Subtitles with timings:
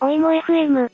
[0.00, 0.88] おいも FM。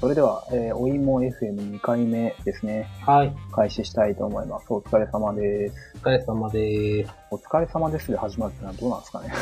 [0.00, 2.88] それでは、えー、おいも FM2 回目ですね。
[3.06, 3.32] はい。
[3.52, 4.66] 開始したいと思います。
[4.70, 5.76] お疲れ様です。
[5.94, 9.32] お疲れ様でお疲れ様ですで始まるってのはどうなんですかね。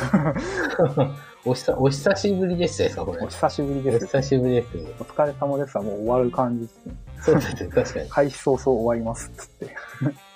[1.43, 1.49] す。
[1.49, 3.23] おひさ、お久しぶりでしたですか、これ。
[3.23, 4.07] お久しぶりおです。
[4.07, 4.69] 久しぶりです。
[5.01, 6.95] お疲れ様ですはもう終わる感じですね。
[7.23, 8.09] そうですね、確かに。
[8.13, 9.75] 開始早々終わりますっつって。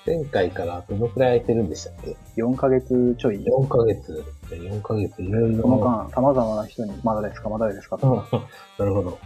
[0.07, 3.39] 前回からどのくらい空いてるんでしたっけ？4ヶ月ちょい。
[3.39, 4.25] ?4 ヶ月。
[4.49, 5.63] 4ヶ月、いろいろ。
[5.63, 7.99] その間、様々な人に、まだですか、まだですか？
[7.99, 8.25] と。
[8.79, 9.19] なるほど。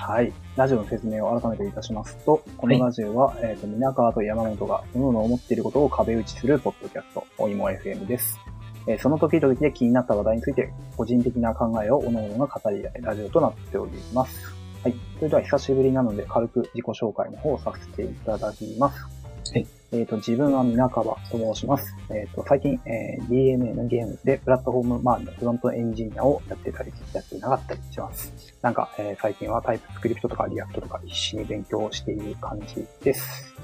[0.00, 0.32] はい。
[0.56, 8.38] ラジオの説明を改めていたしますと、このラジオは、えっ、と、皆川と山本が、各々思っていることを壁打ちするポッドキャスト、おいも FM です。
[8.86, 14.40] えーその時々で気になった話題について、個人的な考えを各々が語り合い、ラジオとなっております。
[14.82, 14.94] はい。
[15.18, 19.52] それでは久しぶりなので、軽く自己紹介の方をさせていただきます。
[19.52, 19.66] はい。
[19.90, 21.94] えっ、と、自分は皆川と申します。
[22.10, 28.32] えっ、と、最近、えー DMA のゲームでプラットフォーム周りのフロントエンジニアをやってたり、やってなかったりします。
[28.60, 33.54] なんか、えー最近は TypeScript とか React とか必死に勉強している感じです。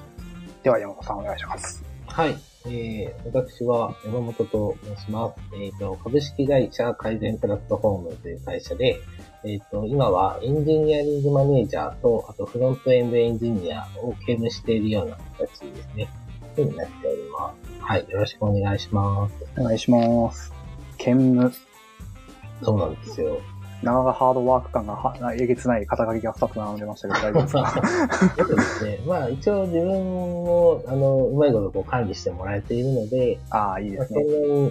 [0.62, 1.84] では、山本さんお願いします。
[2.06, 2.34] はい。
[2.67, 5.34] えー、私は山本と申します。
[5.61, 8.98] えっ、と、株式会社 Kaizen Platform という会社で、
[9.47, 16.09] えっ、と、今はエンジニアリングマネージャーと、あとフロントエンドエンジニアを兼務しているような形ですね。
[16.56, 17.83] になっております。
[17.83, 18.06] はい。
[18.09, 19.34] よろしくお願いします。
[19.59, 20.53] お願いします。
[20.97, 21.53] 兼務。
[22.62, 23.39] そうなんですよ。
[23.83, 28.36] なかなかハードワーク感がは、えげつない肩書きが2つ並んでましたけど、大丈夫ですか？
[28.39, 29.01] そうですね。
[29.06, 34.25] まあ一応自分も、あの、うまいことこう管理してもらえているので、ああ、いいですね。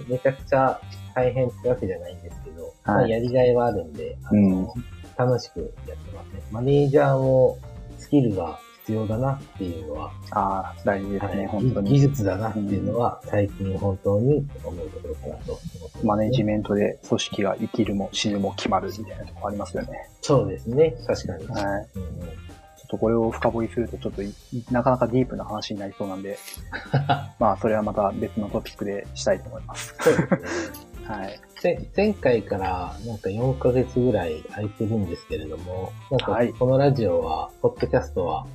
[0.08, 0.80] めちゃくちゃ
[1.14, 4.68] 大変ってわけじゃないんですけど、まあはいやりがいはあるんで、あうのん
[5.16, 6.42] 楽しくやってますね。
[6.50, 7.58] マネージャーも
[7.98, 11.90] スキルが必要だなっていうのは、ああ、大事ですね、はい本当に。
[11.90, 15.58] 技術だなっていうのは最近本当に思うところかなと。
[16.02, 20.10] マネジメントで組織が生きるも死ぬも決まるみたいなとこありますよね。
[20.20, 20.96] そうですね。
[21.06, 21.46] 確かに。
[21.46, 21.88] はい。
[21.96, 22.28] うんうん
[22.76, 24.30] ちょっとこれを深掘りすると、ちょっとい
[24.70, 26.36] なかなかディープな話になりそうなんで、
[27.40, 29.94] まあ、それはまた別のトピックでしたいと思います。
[31.08, 31.40] はい。
[31.64, 38.46] ぜ前回からなんか4ヶ月ぐらい空いてるんですけれども、なんはいかこのラジオは、ポッドキャストは、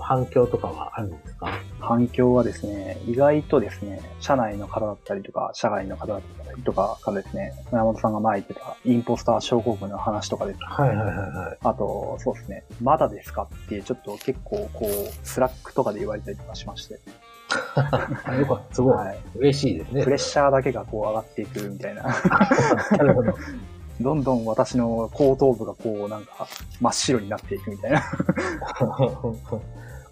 [0.00, 1.52] 反響とかはあるんですか？
[1.80, 10.58] 反響はですね、意外とですね、社内の方だったりとか、社外の方だったりとかからですね、山本さんが前言ってたインポスター症候群の話とかです。
[10.62, 11.58] はいはいはいはい。
[11.62, 13.48] あと、そうですね、まだですか？
[13.66, 16.98] ってちょっと結構こう、 Slack とかで言われたりとかしまして、
[18.24, 18.74] あ よかった。
[18.74, 18.96] すごい。
[18.96, 19.18] はい。
[19.36, 20.04] 嬉しいですね。
[20.04, 22.02] プレッシャーだけがこう上がっていくみたいな。
[22.92, 23.34] なるほど。
[24.00, 26.48] どんどん私の後頭部がこう、なんか、
[26.80, 28.02] 真っ白になっていくみたいな。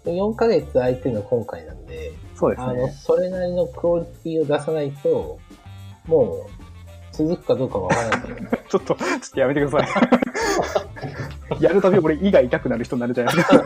[0.05, 2.91] 4ヶ月空いての今回なんで、あの、そうですね。
[2.91, 5.39] それなりのクオリティを出さないと、
[6.07, 6.45] もう、
[7.11, 8.21] 続くかどうかわからない。
[8.69, 10.28] ちょっと、ちょっとやめてください。
[11.59, 13.63] やるたび俺胃が痛くなる人になるじゃないですか。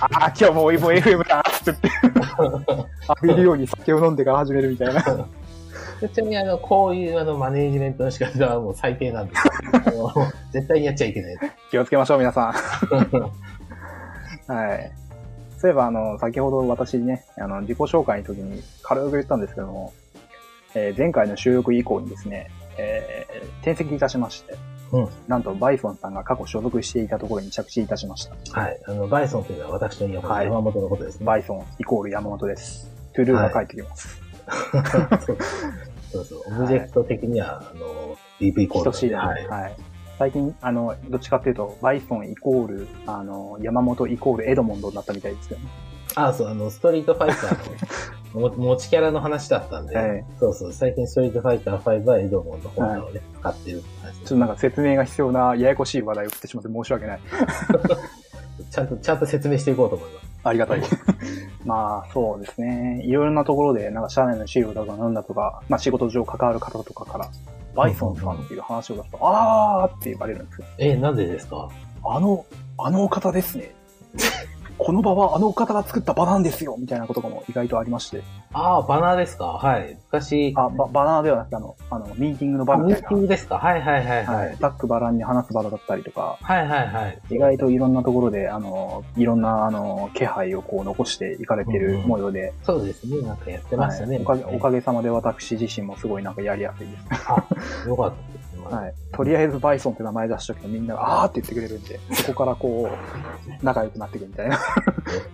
[0.00, 1.88] ああ、今日もう FM だーって言って、
[3.08, 5.02] 浴びるように酒を飲んでから始めるみたいな。
[6.00, 9.42] でちなみに、あの、こういう、あの、マネージメントの仕方はもう最低なんです
[9.72, 10.12] あの
[10.52, 11.36] 絶対にやっちゃいけない。
[11.70, 12.52] 気をつけましょう、皆さん。
[14.52, 14.92] はい。
[15.58, 19.92] そういえば、あの、先ほど私ね、あの、自己紹介の時に軽く言ったんですけども、
[20.74, 24.54] えー前回の収録以降にですね、えー転籍いたしまして、
[24.92, 28.60] うんなんとバイソンさんが過去所属していたところに着地いたしました。
[28.60, 28.80] はい。
[28.86, 31.26] あの、バイソンというのは私の山はい山本のことですね。
[31.26, 32.90] バイソンイコール山本です。
[33.14, 34.22] トゥルーが帰ってきます。
[36.10, 36.42] そうそう。
[36.46, 39.42] オブジェクト的には、あの、DV コード等しいだはい。
[39.42, 39.48] ね。
[39.48, 39.76] はい。
[40.18, 45.66] 最近、あの、どっちかっていうと、バイソンイコール、あの、山本イコールエドモンドになったみたいですよね。
[46.14, 57.20] あ、そう、あの、ストリートファイターのも 持ちキャラの話だったんで、はいそうそう、最近ストリートファイター5はエドモンの本体をね、使ってるって話ちょっとなんか説明が必要な、ややこしい話題を振ってしまって申し訳ない。
[58.70, 60.26] ちゃんと、ちゃんと説明していこうと思います。
[60.44, 60.80] ありがたい。
[61.64, 63.02] まあ、そうですね。
[63.04, 67.28] いろいろなところで、なんか社内の資料だとかなんだとか、まあ仕事上関わる方とかから、
[67.74, 70.66] バイソンさんっていう話を出すと、あーって言われるんですよ。
[70.78, 71.68] え、なんでですか？
[72.04, 72.44] あの、
[72.78, 73.72] あのお方ですね。
[74.78, 78.22] この場はあのお方が作った場なんですよみたいなことがも意外とありまして。
[78.52, 79.44] ああ、バナーですか？
[79.44, 79.98] はい。
[80.10, 83.08] 昔、あ、ばバナーではなくて、あの、あの、ミーティングの場あミーみたいな。
[83.08, 83.56] ティングですか？
[83.58, 84.56] はいはいはいははいい。。
[84.56, 87.18] ざっくばらんに話す場だったりとか、はいはいはい。
[87.30, 93.20] 意外といろんなところで、あの、いろんな、あの、気配をこう残していかれてる模様で、そうですね。
[93.22, 94.16] なんかやってましたね。
[94.18, 97.88] はいおかげおかげさまで私自身もすごいなんかやりやすいです。
[97.88, 98.37] よかった。
[98.68, 98.94] はい。
[99.12, 104.58] とりあえずバイソンって名前出しとくとみんながあーって言ってくれるんで、そこからこう、仲良くなっていくみたいな。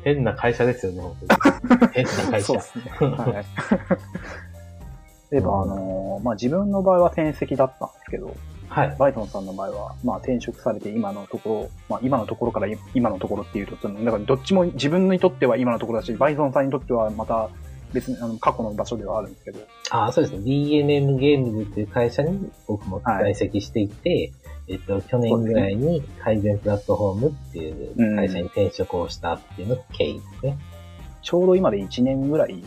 [0.03, 1.17] 変な会社ですよね、本
[1.69, 1.93] 当に。
[1.93, 2.63] 変な会社そうで。
[2.63, 2.85] すね。
[3.01, 3.45] はい。
[5.31, 8.35] 例えば、あの、の、まあ自分の場合は転籍だったんですけど、
[8.69, 8.97] はい。
[8.99, 17.51] バイソンさんの場合は、まあ転職されて今のところ、まあ今のところから今のところっていうと、そのだからどっちも自分にとっては今のところだし、バイソンさんにとってはまた
[17.95, 19.61] 別にあの過去の場所ではあるんですけど、
[19.91, 20.41] あ、そうですね。
[20.41, 24.33] DNM ゲームズっていう会社に僕も在籍していて、
[24.69, 30.59] えっと、去年ぐらいに改善プラットフォームっていう会社に転職をしたっていうのが経緯ですね。
[31.23, 32.63] ちょうど今で1年ぐらい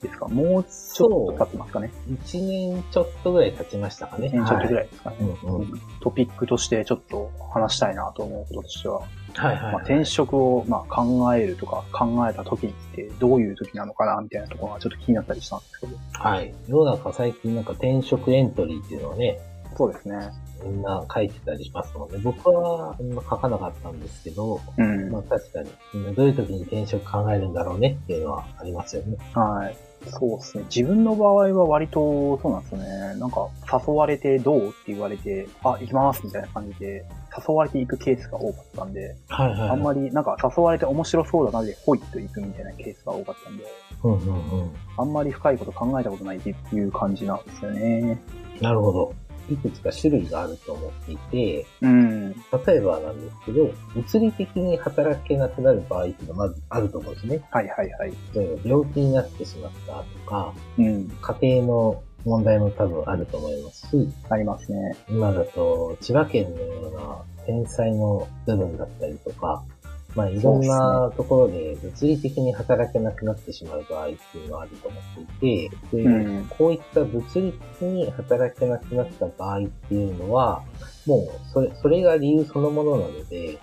[0.00, 0.28] ですか？
[0.28, 4.28] もうちょっと経ってますかね？1年ちょっとぐらい経ちましたかね。
[4.28, 5.80] 1年ちょっとぐらいですかね、うんうん。
[6.00, 9.02] トピックとしてちょっと話したいなと思うこととしては、
[9.38, 9.72] はいはい、はい。
[9.72, 15.96] まあ、転職をまあ考えるとか考えた時ってどういう時なのかなみたいなところがちょっと気になったりしたんですけど。
[16.12, 16.54] はい。
[16.66, 19.38] 世の中最近なんか転職エントリーっていうのをね、
[19.76, 20.30] そうですね。
[20.64, 25.10] みんな書いてたりしますので、僕はあんま書かなかったんですけど、うん。
[25.10, 29.16] まあ確かに、どういう時に転職考えるんだろうねっていうのはありますよね。
[29.34, 29.87] はい。
[30.06, 30.64] そうですね。
[30.74, 33.18] 自分の場合は割とそうなんですよね。
[33.18, 37.04] なんか誘われてどうって言われて、あ、行きますみたいな感じで
[37.46, 39.70] 誘われていくケースが多かったんで、はいはい、はい。
[39.70, 43.64] あんまりなんか誘われて面白そうだなでほいっと行くみたいなケースが多かったんで、
[44.04, 44.70] うんうんうん。
[44.96, 48.20] あんまり深いこと考えたことないっていう感じなんですよね。
[48.60, 49.14] なるほど。
[49.50, 52.32] いくつか種類があると思っていて、うん。
[52.32, 52.38] 例
[52.76, 57.40] えばなんですけど、物理的に働けなくなる場合っていうのはまずあると思うんですね。
[57.50, 58.12] はいはいはい。
[58.34, 61.08] 例えば病気になってしまったとか、うん。
[61.08, 64.96] 家庭の問題も多分あると思いますし、ありますね。
[65.08, 69.64] 今だと千葉県のような天災の部分だったりとか、
[70.14, 75.02] まあいろんなところで物理的に働けなくなってしまう場合っていうのがあると思っ
[75.40, 80.62] ていて、でうんこういった物理的に働けなくなった場合っていうのは、
[81.06, 83.58] もうそれ、それが理由そのものなので、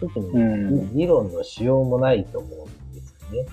[0.00, 3.48] 特にうん議論のしようもないと思うんですよね。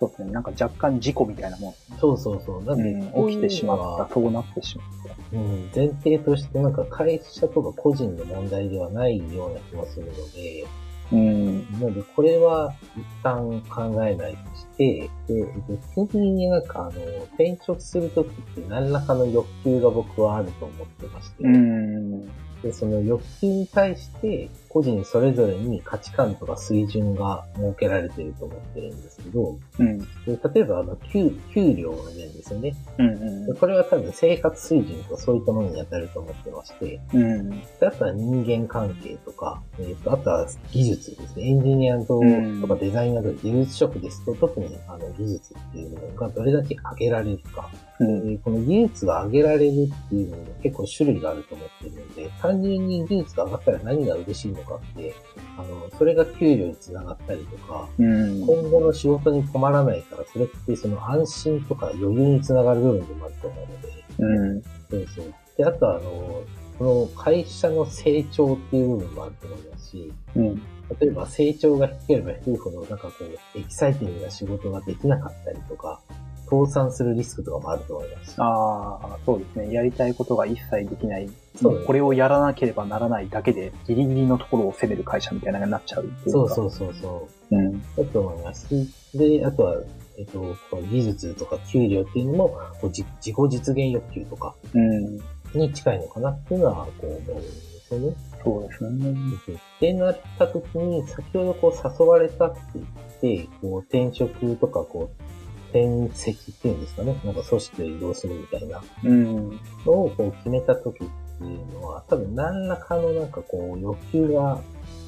[0.00, 0.30] そうですね。
[0.30, 1.74] なんか若干事故みたいなもん。
[1.98, 2.62] そうそうそう。
[2.62, 4.86] なんで、うん、起きてしまった、そうなってしまっ
[5.32, 5.36] た。
[5.36, 10.64] うん、前提としてなんか会社とか個人の問題ではないような気もするので、
[11.12, 11.72] うん。
[11.72, 16.90] なのでこれは一旦考えないとして、で、えっと、次になんかあの、
[17.34, 22.30] 転職するときって何らかの欲求が僕はあると思ってまして、うん。
[22.62, 29.98] で、その欲求に対して個人それぞれに価値観とか水準が設けられていると思ってるんですけど、うん。
[29.98, 30.06] で
[30.54, 32.74] 例えばあの、給、給料の面ですよね。
[32.98, 33.46] うん。
[33.46, 37.50] でこれは多分生活水準とかそういったものに当たると思ってまして、うん。
[37.50, 41.48] であとは人間関係とか、えっ、と、あとは技術ですね。
[41.48, 47.70] エンジニアとかデザイナーとか技術職ですと、特にあの技術っていうのがどれだけ上げられるか。
[48.00, 48.28] うん。
[48.28, 55.14] でこの技術が上げられるっていうのも結構種類があると思ってるので、単純に技術が上がったら何が嬉しいのかって、
[55.56, 58.46] あの、それが給料につながったりとか、うん。
[58.46, 63.88] 今後の仕事に困らないから、それってその安心とか余裕につながる部分でもあると思うので、
[64.18, 64.62] うん。
[64.62, 65.34] そうそう。
[65.56, 66.42] で、あとは、あの、
[66.78, 70.62] この会社の成長っていう部分もあると思いますし、うん。
[71.00, 76.00] 例えば成長が低ければ低いほど、なんかこう、エキサイティングな仕事ができなかったりとか、
[76.50, 78.34] 倒産するリスクとかもあると思います。
[78.38, 79.72] ああ、そうですね。
[79.72, 81.28] やりたいことが一切できない。
[81.60, 86.30] そうこれをやらなければならないだけで、ギリギリのところを攻める会社みたいなのになっちゃうっていうか。
[86.30, 87.56] そうそうそうそう。
[87.56, 87.58] う。
[87.58, 87.82] うん。
[87.96, 89.76] だと思いますし、で、あとは、
[90.18, 90.56] えっと、
[90.90, 92.48] 技術とか給料っていうのも、
[92.80, 95.18] こうじ自己実現欲求とかうん。
[95.54, 97.48] に近いのかなっていうのは、こう思うんで
[97.88, 98.14] すよね。
[98.44, 99.12] そうですね。
[99.56, 102.86] ってなった時に、先ほどこう誘われたって言っ
[103.20, 105.27] て、こう転職とかこう、
[105.70, 107.20] 転籍っていうんですかね。
[107.24, 109.50] なんか組織を移動するみたいなうん。
[109.84, 114.60] のをこう決めた時っていうのは、多分何らかのなんかこう欲求が、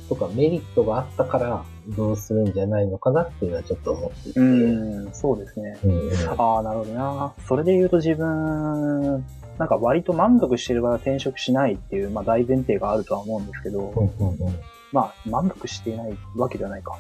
[0.09, 4.41] とかメリットがあったから移動するんじゃないのかなっていうのはちょっと思っていて。
[4.41, 5.15] うん。
[5.15, 5.79] そうですね。
[5.85, 7.33] うんうんああ、なるほどな。
[7.47, 9.25] それで言うと自分、
[9.59, 14.59] なんか割と満足してる場合は転職しないっていう、まあ大前提があるとは思うんですけど、うんうんうん
[14.93, 16.99] まあ満足していないわけではないか。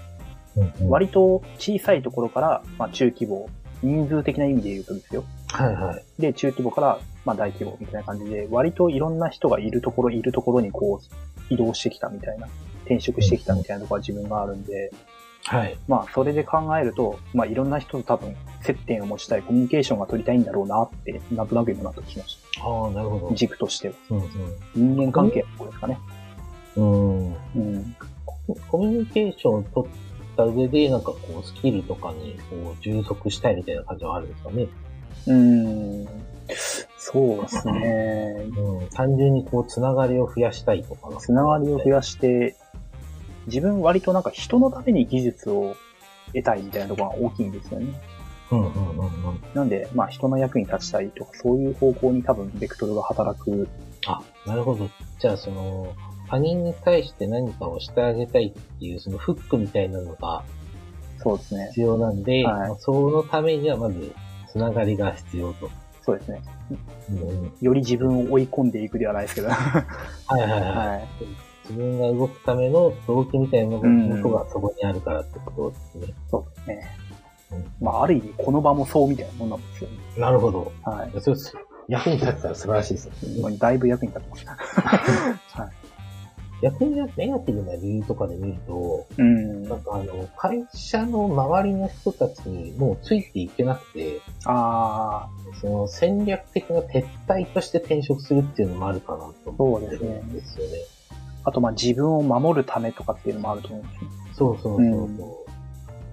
[0.56, 3.48] うんうん割と小さいところから、まあ中規模、
[3.82, 5.24] 人数的な意味で言うとですよ。
[5.48, 6.04] はいはい。
[6.20, 12.48] で、中規模から、まあ大規模みたいな感じで、割といろんな人がいるところ、いるところにこう、移動してきたみたいな、
[12.84, 14.92] 転職してきたみたいなところは自分があるんで、
[15.44, 15.76] はい。
[15.88, 23.28] まあそれで考えると、まあいろんな人と多分接点を持ちたい、コミュニケーションが取りたいんだろうなって、なんとなく今なってきましああ、なるほた。
[23.30, 23.34] ど。
[23.34, 23.94] 軸としては。
[24.10, 24.22] うん
[24.74, 25.98] 人間関係のところですかね。
[26.76, 27.26] うん。
[27.28, 27.34] うん。
[27.54, 27.96] うん。
[28.68, 29.90] コミュニケーションを取っ
[30.40, 34.68] た上で、なんかこう、スキルとかにこう充足したいみたいな感じはあるんですかね。
[35.26, 36.06] うん。
[36.98, 38.44] そうですね。
[38.56, 38.88] うん。
[38.88, 41.16] 単純にこう、つながりを増やしたいとか。
[41.18, 42.56] つながりを増やして、
[43.46, 45.76] 自分割となんか人のために技術を
[46.32, 47.92] 得たいみたいなところが大きいんですよね。
[48.50, 49.40] うんうんうんうん。
[49.54, 53.68] なんで、まあ人の役に立ちたいとか、そういう方向に多分ベクトルが働く。
[54.06, 54.88] あ、なるほど。
[55.18, 55.94] じゃあ、その、
[56.30, 60.44] 他人に対して何かをしてあげたいっていう、そのフックみたいなのが
[61.22, 61.66] そうですね。
[61.68, 64.12] 必要なんで、はいまあそのためにはまず、
[64.50, 65.70] つながりが必要と。
[66.02, 66.42] そうですね。
[67.10, 69.48] うんうん、より自分を追い込んでいくではないですけど。
[69.50, 69.54] は
[70.26, 71.24] はいはいはい。
[71.24, 71.26] い。
[71.68, 76.14] 自分が動くための動機みたいなうんことがそこにあるからってことですね。
[76.30, 76.96] そうですね。
[77.52, 79.96] うんまあある意味この場もそうみたいなもんなんですよね。
[80.16, 80.72] なるほど。
[80.84, 81.20] はい。
[81.20, 81.54] そうです。
[81.88, 83.42] 役に立ってたら素晴らしいですね。
[83.42, 84.52] まあだいぶ役に立ってました。
[85.62, 85.79] はい。
[86.62, 89.62] 逆にネガティブな理由とかで見ると、うん。
[89.62, 95.28] なんかあの、会社の周りの人たちにもうついていけなくて、あ
[95.60, 100.72] その戦略的な撤退として転職するっていうのもあるかなと思ってるんですよね。
[101.44, 101.50] あ。
[101.50, 104.10] あとまあ自分を守るためとかっていうのもあると思うんですね。
[104.34, 105.46] そうそうそうそ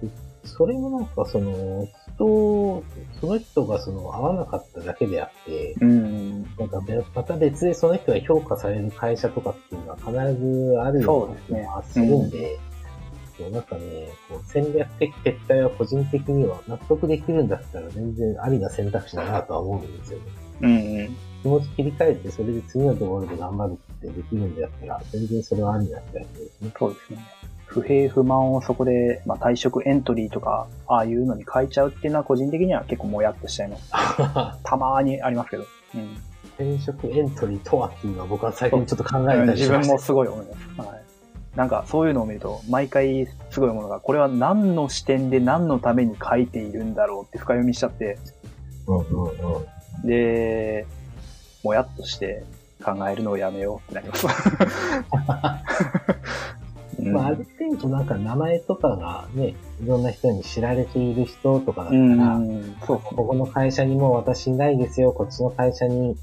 [0.02, 0.06] う。
[0.06, 0.12] で
[0.44, 1.86] それもなんかその、
[2.18, 2.82] 人、
[3.20, 6.27] その人がその合わなかっただけであって、うん。
[6.58, 12.58] なんかべまた別でその人が評価される会社とかっていうのは必ずあるような気がするんで、
[13.36, 20.24] そうなんかね、こう戦略的撤退は個人的には納得できるんだったら全然ありな選択肢だなとは思うんですよね。
[20.60, 21.16] うんうん。
[21.42, 26.72] 気持ち切り替えてそれで次のところで頑張るってできるんだったら全然それはありな気がするんですね。
[26.76, 27.18] そうですね。
[27.68, 33.90] 不平不満をそこで、まあ、退職エントリーとか、ああいうのに変えちゃうっていうのは個人的には結構もやっとしちゃいます。
[34.64, 35.64] たまーにありますけど。
[35.94, 36.16] うん。
[36.58, 39.78] 転職エントリーとはっていうのは僕は最近ちょっと考えたしました。
[39.78, 40.88] 分もすごい思います。
[40.88, 41.02] はい。
[41.56, 48.18] なんかそういうのを見ると、毎回すごい思うのが、これは何の視点で何のために書いているんだろうって深読みしちゃって、
[48.86, 49.34] うんうんう
[50.04, 50.06] ん。
[50.06, 50.86] で、
[51.62, 52.44] もやっとして
[52.84, 54.26] 考えるのをやめようってなります。
[56.98, 66.16] うんまあ、ある程度なんか名前とかがね、いろんな人に知られている人とかだったうら、ん、そうここの会社にもう私いないですよ、こっちの会社に、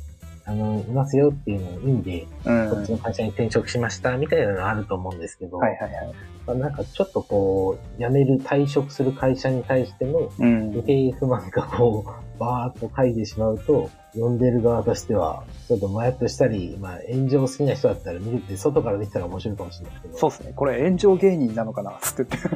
[0.45, 2.69] あの、いますよっていうのをいいんで、うん。
[2.69, 6.13] こっちの会社に転職しました、みたいなのがあると思うんですけど、はいはいはい。
[6.45, 10.71] まあ、なんかちょっとこう、辞める、退職する会社に対してのうん。
[10.71, 20.17] 不平不満がこう、バーっと書いてしまうと、読んでる側としては、ちょっともやっとしたり、まあ炎上好きな人だったら見るって外から見てたら面白いかもしれないけど。
[20.17, 20.53] そうですね。
[20.55, 22.49] これ炎上芸人なのかなつって言って。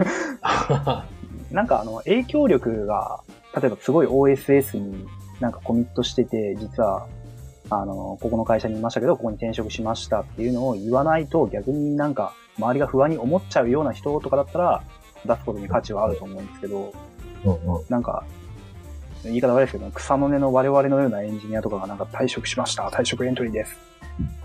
[1.54, 3.22] なんかあの、影響力が、
[3.60, 5.06] 例えばすごい OSS に
[5.40, 7.08] なんかコミットしてて、実は、
[7.70, 14.84] あの、ここの会社にいましたけど、ここに転職しましたっていうのを言わないと逆になんか周りが不安に思っちゃうような人とかだったら
[15.26, 16.94] 出すことに価値はあると思うんですけど、
[17.46, 17.86] うんうん。
[17.90, 18.24] なんか、
[19.24, 23.78] 言い方悪いですけど、草の根の我々のようなエンジニアとかがなんか退職しました、退職エントリーです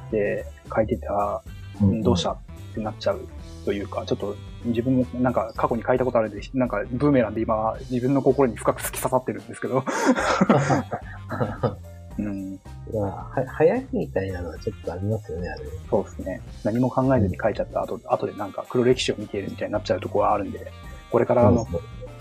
[0.09, 1.43] って書いてたら、
[1.83, 2.03] うん。
[2.03, 2.39] どうしたっ
[2.75, 3.27] てなっちゃう
[3.65, 9.85] というか、ちょっと自分もなんか過去に書いたことあるんで、なんかブーメランで今自分の心に深く突き刺さってるんですけど、
[12.19, 12.61] うん、
[12.93, 15.65] まあ、は、早いみたいなのはちょっとありますよね、あれ。
[15.91, 16.41] そうですね。
[16.63, 20.71] 何も考えずに書いちゃった後、後でなんか黒歴史を見ているみたいになっちゃうところはあるんで、
[21.11, 21.79] これからあの、そ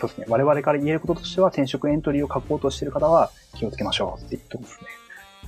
[0.07, 0.25] うですね。
[0.29, 4.87] 我々から言えることとしては、転職エントリーを書こうとしている方は気をつけましょうっていうところですね。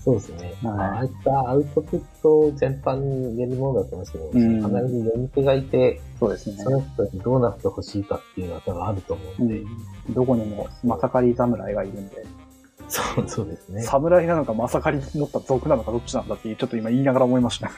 [0.06, 0.38] そうですね。
[0.38, 6.70] はいまあああいったアウトプット全般に言えるものだと思いますけど、うん必ず読み手がいて、そうですねそ。
[6.70, 12.24] の人にどうなってほしいかっていうのは多分あると思うんで、うん、どこにもまさかり侍がいるんで、
[12.88, 13.82] そう、そうですね。
[13.82, 17.68] 侍なのかまさかり持った族なのかどっちなんだっていう、ちょっと今言いながら思いました。
[17.68, 17.72] い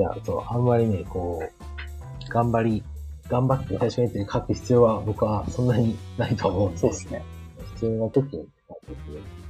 [0.00, 2.84] や、そう、あんまりね、こう、頑張り、
[3.28, 7.22] 頑張って最初に書く必要は僕はそんなにないと思うんで、そうですね。
[7.74, 8.96] 必要な時に書く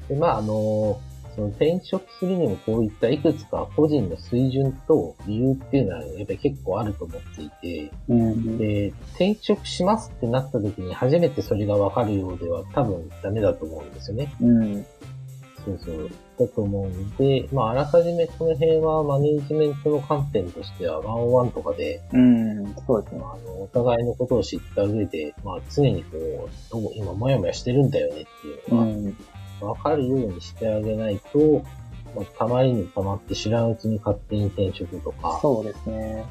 [0.08, 0.14] で。
[0.14, 1.00] で、まあ、あの、
[1.38, 8.58] その転職するにもこういったいくつか個人の水準と理由っていうのはやっぱり結構あると思っていて、うん。
[8.58, 14.34] で、転職しますってなった時に初めてそれがわかるようでは多分ダメだと思うんですよね。
[14.40, 14.86] うん。
[15.64, 16.10] そうそう。
[16.40, 22.74] だと思うんで、まあ、あらかじめこの辺はマネージメントの観点としてはワンオンワンとかで、うん。
[22.84, 23.20] そうですね。
[23.22, 29.16] あの、お互いのことを知った上で、まあ、常にこう、今もやもやしてるんだよねっていうのが、うん。
[29.60, 31.62] わかるようにしてあげないと、
[32.14, 36.24] まあ、たまりにたまって知らんうちに勝手に転職とか、そうですね。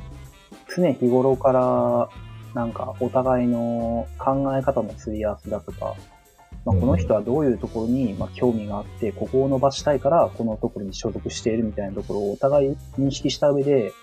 [0.75, 2.09] 常日頃から、
[2.53, 5.95] なんか、お互いの考え方のすり合わせだとか、
[6.65, 13.93] まあ、この人はどういうところに、まあ、興味があって、ここを伸ばしたいから、このところに所属しているみたいなところをお互い認識した上で、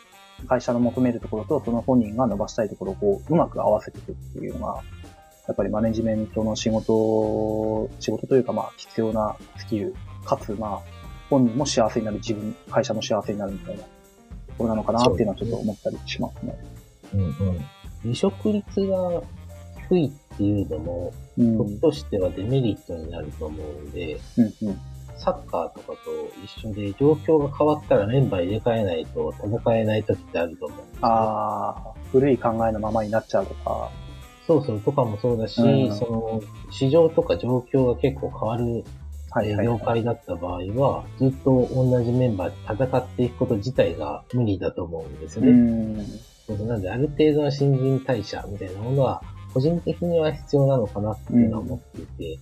[0.49, 4.83] 会社の求めるところと、その本人が伸ばしたいところをこう、うまく合わせていくっていうのが、
[5.47, 10.81] やっぱりマネジメントの仕事、仕事というか、まあ、必要なスキル、かつ、まあ、
[11.31, 13.89] 本人も幸せになる、自分、会社も幸せになるみたいなと
[14.59, 16.57] ころなのかなっていうのはちょっと思ったりしますね。
[17.15, 17.35] うんうん。
[18.03, 19.23] 離職率が
[19.89, 21.59] 低いっっていうのも、うん。
[21.59, 24.81] 時としてはデメリットになると思うんで、うんうん。
[25.17, 25.97] サッカーとかと
[26.45, 33.91] 一緒で状況が変わったらメンバー入れ替えないと戦えない時ってあると思うああ、古い考えのままになっちゃうとか。
[34.47, 38.85] そうそうとかもそうだし、うんその市場とか状況が結構変わる
[39.63, 46.05] 業界だった場合は、ずっと同じメンバーで戦っていくこと自体が無理だと思うんですようね。
[46.49, 49.23] うなんで、ある程度の新陳代謝みたいなものは、
[49.53, 52.39] 個人的には必要なのかなっていうのは思っていて、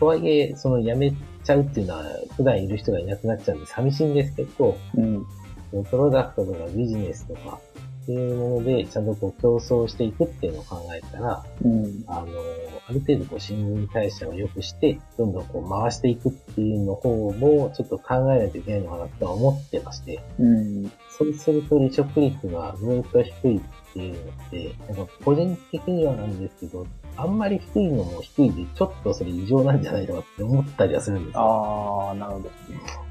[0.00, 1.12] とはいえ、その辞め
[1.44, 2.04] ちゃうっていうのは、
[2.36, 5.26] 普段いる人がいなくなっちゃうんで寂しいんですけど、うん。
[5.84, 7.58] プロダクトとかビジネスとか
[8.02, 12.04] っていうもので、ちゃんとこう競争していくっていうのを考えたら、うん。
[12.06, 12.26] あの、
[12.88, 20.92] ある程度こう新陳代謝を良くして、どんどんこう回していくっていうの方もちょっと考えないといけないのかなとは思ってまして、うん。
[21.16, 23.60] そうすると離職率がずっと低いっ
[23.92, 31.40] ていうのって、なんか個人的にはなんですけど、あんまり低いのも低いで、ちょっとそれ異常なんじゃないのかって思ったりはするんですよ。
[31.40, 32.50] ああ、なるほど。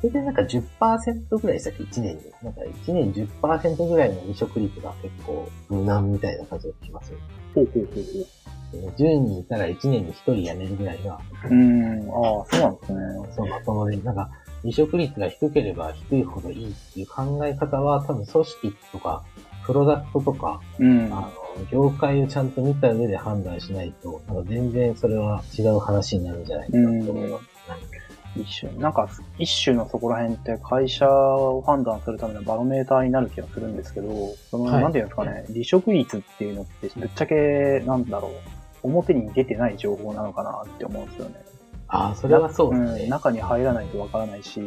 [0.02, 2.22] それでなんか10%ぐらいでしたっけ ?1 年に。
[2.44, 7.14] なんか1年10%ぐらいの離職率が結構無難みたいな感じがきます。
[7.54, 8.92] ほうほうほうほう。
[8.98, 12.10] 10人いたら1年に1人辞めるぐらいが、うん。
[12.10, 13.00] ああ、そうなんですね。
[13.36, 14.30] そうまともで、なんか
[14.62, 19.24] 離職率が低ければ低いほどいいっていう考え方は多分組織とか、
[19.66, 21.06] プロダクトとか、うん。
[21.06, 21.32] あの、
[21.72, 27.52] 業界をちゃんと見た上で判断しないと、なんか全然それは違う話になるんじゃないかなと思います。
[28.36, 34.08] 一種、なんか、一種のそこら辺って会社を判断するためのバロメーターになる気がするんですけど、
[34.50, 38.32] その、はいなんていうんですかね、離職率っていうのって、ぶっちゃけ、なんだろう、
[38.84, 41.36] 表に出てない情報なのかなって思うんですよね。
[41.94, 43.06] ああ、それはそうですね。
[43.08, 44.60] ん、中に入らないとわからないし、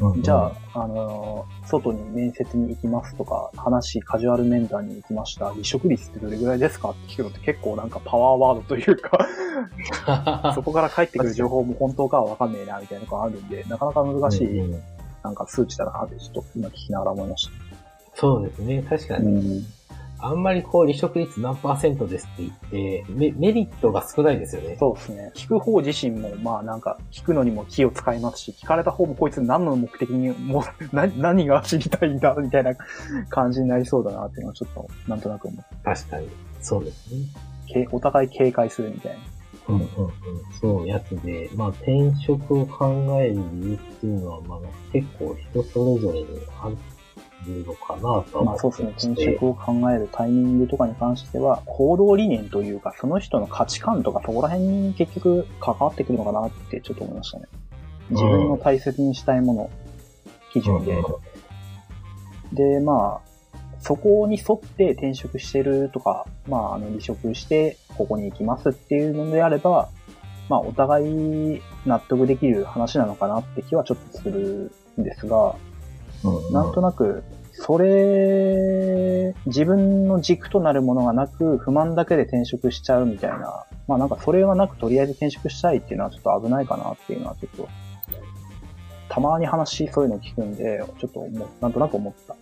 [0.00, 5.50] うんうんじゃあ、あの、外に面接に行きますとか、話、カジュアル面談に行きました。
[5.50, 9.26] 離職率ってどれぐらいですかって聞くのって結構なんかパワーワードというか、
[10.54, 14.82] そこから返ってくる情報も本当かはわかんねえな、みたいなのがあるんで、なかなか難しい、うんうん
[15.22, 17.52] なんか数値だなって、ちょっと今聞きながら思いました。
[18.14, 18.82] そうですね。
[18.82, 19.58] 確かに。
[19.58, 19.66] ん。
[20.22, 24.76] あんまりこう離職率何パーセントですって言って、メメリットが少ないですよね。
[24.78, 25.32] そうですね。
[25.34, 32.72] 聞く方自身も、まあなんか、聞くのにも気を使いますし、聞かれた方もこいつ何の目的に、 もう、な何が知りたいんだ、みたいな
[33.28, 35.84] 感じになりそうだなっていうのはちょっと、なんとなく思う。
[35.84, 36.28] 確かに。
[36.60, 37.26] そうですね。
[37.66, 39.18] けお互い警戒するみたいな。
[39.68, 39.90] うんうんうん。
[40.60, 44.58] そう、やつで、まあ転職を考える理由っていうのは、まあ
[44.92, 46.26] 結構人それぞれに
[46.62, 46.76] ある
[47.66, 48.92] のかなとはまあそうですね。
[48.96, 57.46] 転職を考えるタイミングとかに関しては、行動理念というか、その人の価値観とか、そこら辺に結局関わってくるのかなってちょっと思いましたね。
[58.10, 59.70] 自分の大切にしたいもの、
[60.52, 60.96] 基準で。
[62.52, 63.32] で、まあ、
[63.80, 69.88] そこに沿って転職してるとか、まあ、あの、離職して、ここに行きますっていうのであれば、
[70.48, 75.56] まあ、お互い納得できる話なのかなって気はちょっとするんですが、
[76.24, 87.68] うんなんとなく、それ、自分の軸となるものがなく、不満だけで転職しちゃうみたいな、まあなんかそれはなくとりあえず転職したいっていうのはちょっと危ないかなっていうのはちょっと、
[89.08, 92.36] たまに話、そういうの聞くんで、ちょっと思う、なんとなく思ったっ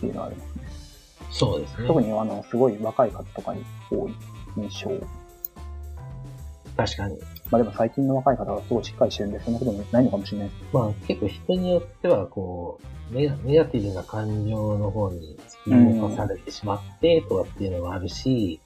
[0.00, 0.64] ていうのはありますね。
[1.30, 1.86] そうですね。
[1.86, 4.14] 特にあの、すごい若い方とかに多い
[4.56, 4.90] 印象。
[6.76, 7.18] 確かに。
[7.50, 10.62] まあでも最近の若い方はすごいしっかりしてるんで、そんなこともないのかもしれないです。
[10.72, 18.60] まあ結構人によっては、こう、ネガティブな感情の方に突き動かされてしまってとかっていうのもあるし、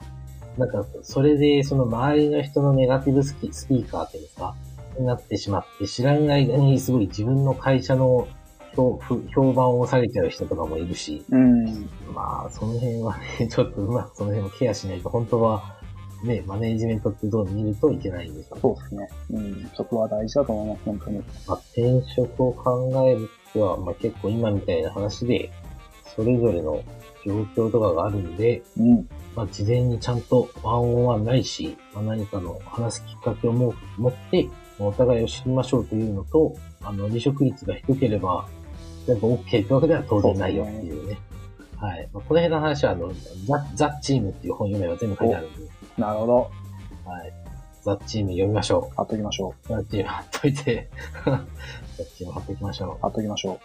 [0.57, 4.55] なんか、それでその周りの人のネガティブスキスピーカーっていうんですか
[4.99, 8.27] になってしまって、知らん間にすごい自分の会社の
[8.75, 11.89] 評判を下げちゃう人とかもいるし、うん。
[12.13, 15.75] まあ、その辺はね、 ちょっとうまくその辺もケアしないと、本当は、
[16.23, 18.57] ね、マネージメントってどう見るといけないんですよ。
[18.61, 19.09] そうですね。
[19.31, 19.71] うん。
[19.75, 21.17] そこは大事だと思います、本当に。
[21.19, 25.51] まあ、転職を考えるとは、まあ、結構今みたいな話で、
[26.15, 26.83] それぞれの
[27.25, 29.09] 状況とかがあるんで、うん。
[29.35, 38.47] まあ、事前にちゃんとワンオンワンないし、まあ、何かの話すきっかけをも持って、まあお互いを知りましょうというのと、あの、離職率が低ければ、
[39.05, 41.19] 全部 OK ってわけでは当然ないよっていうね。
[41.77, 42.09] はい。
[42.13, 43.11] まあ、この辺の話は、あの、
[43.45, 46.33] ザ・ザ・チームっていう本読めば全部書いてあるんで、なるほど。
[47.05, 47.33] はい。
[47.83, 49.73] ザ・チーム読みましょ貼っときましょう。
[49.73, 49.77] う。
[49.77, 50.89] ザ・チーム貼っといて、
[51.25, 53.01] ザ・チーム貼っていきましょう。
[53.01, 53.59] 貼っときましょう。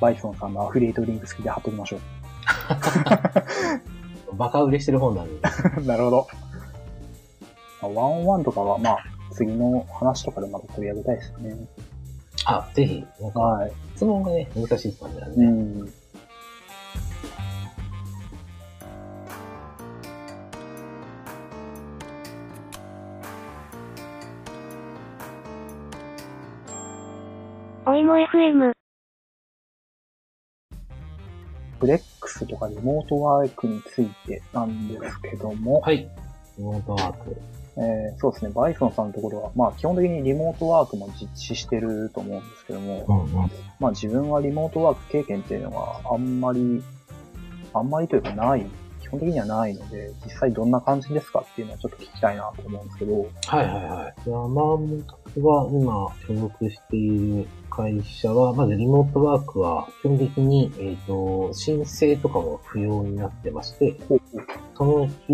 [0.00, 2.00] バイソンさんのアフィリエイトリンク好きで貼っときましょ
[4.34, 5.34] バカ売れしてる本なんで、
[5.78, 5.84] う。
[5.86, 6.26] なるほど。
[7.82, 11.56] まあワンオンワンとかは、まあ、次の話とかでまた取り上げたいですね。
[12.44, 13.72] あ、ぜひ、はい。
[13.96, 15.34] 質問がね、難しいですからね。
[15.36, 15.92] うん。
[27.84, 28.72] おいも FM。
[31.80, 36.08] フレックスとかリモートワークについてなんですけども、はい。
[36.58, 37.36] リモートワーク。
[37.76, 43.50] えーそうですね、バイソンさんのところは、まあ基本的にリモートワークも実施してると思うんですけども、うんうん。
[43.80, 46.84] まあ自分はリモートワーク経験っていうのがあんまり、
[47.74, 48.64] あんまりというかない、
[49.00, 54.30] 基本的にはないので、実際どんな感じですかっていうのはちょっと聞きたいなと思うんですけど、はいはいはい。
[54.30, 54.78] 山
[55.40, 63.96] 本は今所属している会社は、まずリモートワークは基本的に、えっ、と、申請とかも不要になってまして、
[64.76, 65.32] その日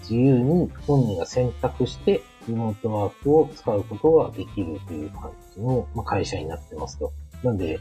[0.00, 7.12] 自由に本人が選択してリモートワークを使うことができるという感じの、まあ、会社になってますと。
[7.42, 7.78] なんで、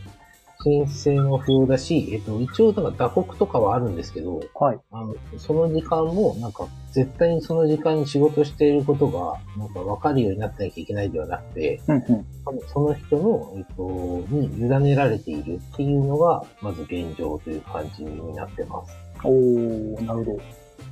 [0.64, 4.80] 申請も不要だし、えっ、と、一応、なんか打刻とかはあるんですけど、はい。
[4.92, 12.26] あの、その時間も、なんか、絶対にその時間に仕事していることが、なんか分かるようになってなきゃいけないではなくて、うんうん。
[12.46, 13.84] 多分その人の、えっと、
[14.30, 18.92] に委ねられているっていうのが、まず現状という感じになってます。
[19.24, 20.42] おー、なるほど。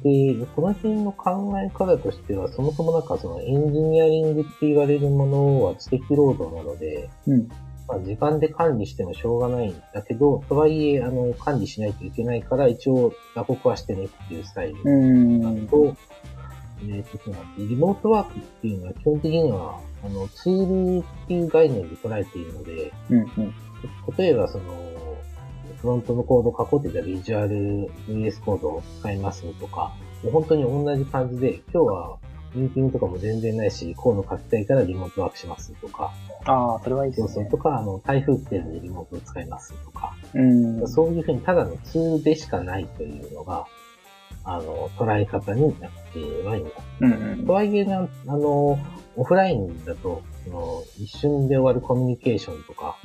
[0.04, 7.50] で、この辺の考え方としては、そもそもなんかそのエンジニアリングって言われるものは知的労働なので、うん。
[7.88, 15.68] まあ、時間で管理してもしょうがないんだけど、とはいえ、あの、管理しないといけないから、一応、打刻はしてねっていうスタイルうーん。
[15.68, 15.96] と、
[16.82, 23.54] えっ、と、そうなんですリモートワークっていうのは基本的には、あの、ツールっていう概念で捉えているので、うんうん。
[24.18, 24.64] 例えばその、
[25.82, 29.94] フロントのコードを書こうってたらビジュアル VS コードを使いますとか、
[30.24, 32.18] もう本当に同じ感じで、今日は
[32.56, 36.12] ミーティングとかも全然ないし、コード書きたいからリモートワークしますとか、
[36.46, 37.44] ああ、それはいいでそうすね。
[37.46, 40.88] そうとか、あの、台風来てるんでリモートを使いますとか、うん。
[40.88, 43.66] そういうふうにただのツールでしかないというのが、
[44.44, 46.74] あの、捉え方になってはいます。
[47.02, 47.54] うんうんと。
[47.54, 48.78] はいえな、あの、
[49.18, 52.98] オフラインだと、その一瞬で終わるコミュニケーションとか、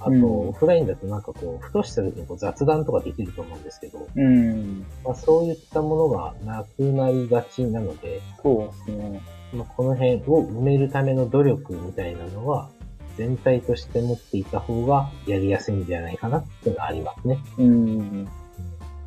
[0.00, 4.86] あと、うんオフラインだとなんかこう、ふとした時にこう雑談とかできると思うんですけど、うん。
[5.04, 9.20] まあ、そういったものがなくなりがちなので、そうですね。
[9.52, 12.68] まあ、この辺を埋めるための努力みたいなのは、
[13.16, 17.38] 全体として持っていた方がやりやすいんじゃないかなっていうのがありますね。
[17.58, 18.28] うん。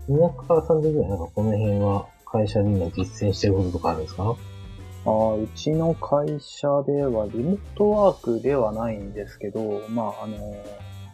[0.07, 4.35] 宮川さん的にはなんかこの辺は会社で今実践してることとかあるんですか？
[5.05, 10.37] ああ、うちの会社ではリモートワークではないんですけど、まあ、あの、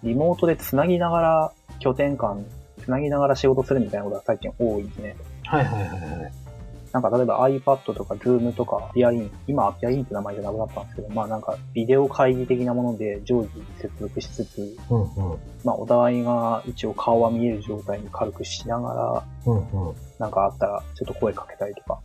[0.03, 2.45] リモートでつなぎながら拠点間、
[2.83, 5.15] つなぎながら仕事するみたいなことが最近多いですね。
[5.45, 6.31] はいはいはいはい。
[6.91, 13.49] なんか例えば iPad とか Zoom とかピアイン、今はピアインって名前じゃなくなったんですけど、まあなんかビデオ会議的なもので常時
[13.79, 15.39] 接続しつつ、うんうん。
[15.63, 19.95] まあお互いが一応顔は見える状態に軽くしながら、うんうん。
[20.17, 21.99] なんかあったらちょっと声かけたりとか。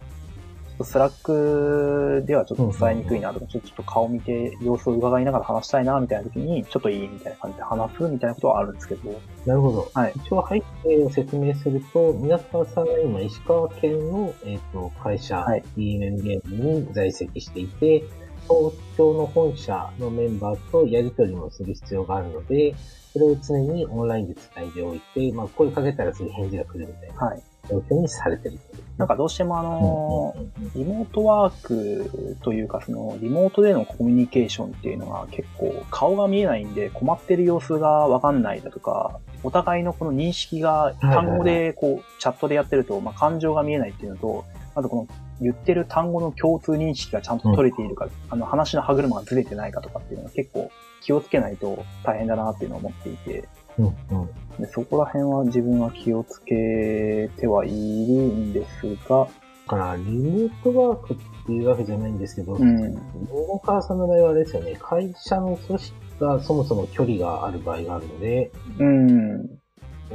[0.78, 9.90] と Slack ではちょっと伝えにくいなとか、ちょっと顔見て様子を伺いながら話したいなみたいな時に、ちょっといいみたいな感じで話すみたいなことはあるんですけど、なるほど。
[9.94, 18.04] はい一応背景を説明すると、皆川さんが今石川県の、えっと会社、はい DMM ゲームに在籍していて、
[18.48, 22.74] 東京の本社のメンバーとやり取りもする必要があるので、
[23.12, 27.42] それを常にオンラインで伝えておいて、まあ声かけたらすぐ返事が来るみたいなはい。
[27.90, 28.58] にされてる。
[28.96, 30.36] なんかどうしてもあの、
[30.76, 44.44] リモートワークというか、その、リモートでのコミュニケーションっていうのが結構顔が見えないんで困ってる様子がわかんないだとか、お互いのこの認識が単語でこう、チャットでやってると、まあ、感情が見えないっていうのと、
[44.76, 45.08] あとこの
[45.40, 53.48] 言ってる単語の共通認識がちゃんと取れているか、あの話の歯車がずれてないかとかっていうのは結構気をつけないと大変だなっていうのを思っていて、
[53.78, 59.28] うんうんでそこら辺は自分は気をつけてはいるんですが、だ
[59.66, 62.94] から、リモートワークっていうわけじゃないんですけど、うん。
[63.30, 69.46] 大川さんの場合はあれですよね、会社の組織がそもそも距離がある場合があるので、うん。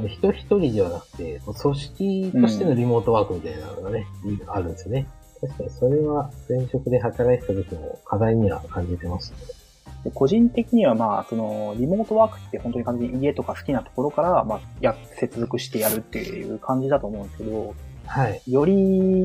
[0.08, 4.06] 人一人ではなくて、組織としてのリモートワークみたいなのがね、
[4.46, 5.06] あるんですよね。
[5.40, 9.59] 確かにそれは前職で働いてた時も課題には感じてましたね。
[10.04, 17.74] で個人的にはまあ、その、リモートワークって本当に完全に家とか好きなところから、まあ、や、接続してやるっていう感じだと思うんですけど、
[18.06, 18.42] はい。
[18.48, 18.74] より、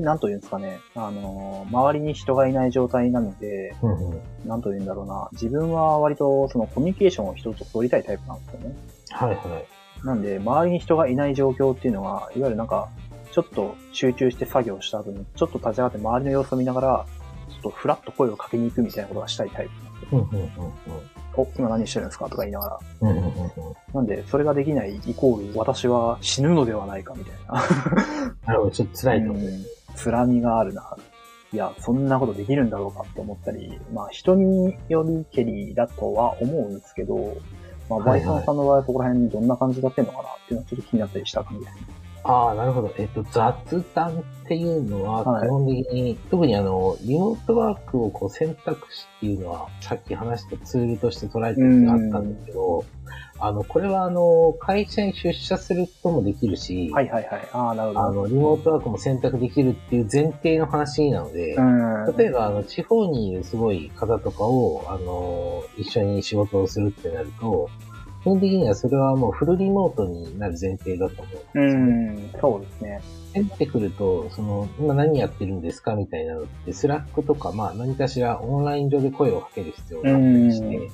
[0.02, 4.22] なんというんですかね、あの、周りに人がいない状態なので、うんうん。
[4.46, 8.76] なんというんだろうな、自分は割とそのコミュニケーションを人と取りたいタイプなんですよね。
[9.10, 10.06] はいはい。
[10.06, 12.90] なんで、周りに人がいない状況っていうのは、いわゆるなんか、
[13.32, 17.06] ちょっと集中して作業した後に、ちょっと立ち上がって周りの様子を見ながら、
[17.50, 20.22] ちょっとフラッと声をかけに行くみたいなことがしたいタイプなん。
[20.22, 20.50] うんうんうん
[21.38, 22.30] お、今何してるんですか？
[22.30, 22.80] とか言いながら。
[23.02, 23.10] うん。
[23.10, 23.52] うんうんうんうん。
[23.94, 27.62] なんで、それができないイコール、私は死ぬのではないかみたいな。
[28.48, 29.32] なるほど、ちょっと辛いと。
[29.32, 29.40] うん
[29.98, 30.98] 辛みがあるな、
[31.54, 37.38] いや、そんなことできるんだろうかって思ったり、まあ人によりけりだとは思うんですけど、
[37.90, 41.82] まあバイソンさんの場合はそこら辺どんな感じでやってんのかなっていうのはちょっと気になったりした感じですね。
[42.28, 42.94] ああ、なるほど。
[42.98, 52.84] えっと、雑談っていうのは、はい基本的に、特にあの、リモートワークをこう選択肢っていうのは、さっき話したツールとして捉えてるのがあったんですけど、
[53.38, 57.50] あの、これはあの、会社に出社することもできるし、はいはいはい。
[57.52, 58.02] ああ、なるほど。
[58.02, 62.18] あの、リモートワークも選択できるっていう前提の話なので、うん。
[62.18, 67.70] 例えば、あの、地方にいるすごい方とかを、あの、一緒に仕事をするってなると、
[68.26, 72.32] 基本的にはそれはもうフルリモートになる前提だと思うんですよね。
[72.34, 73.02] うん、そうですね。
[73.36, 80.90] 入ってくると、その、今何やってるんですかみたいなのって、 Slack とか、まあ何かしらオンライン上で声をかける必要があったりして、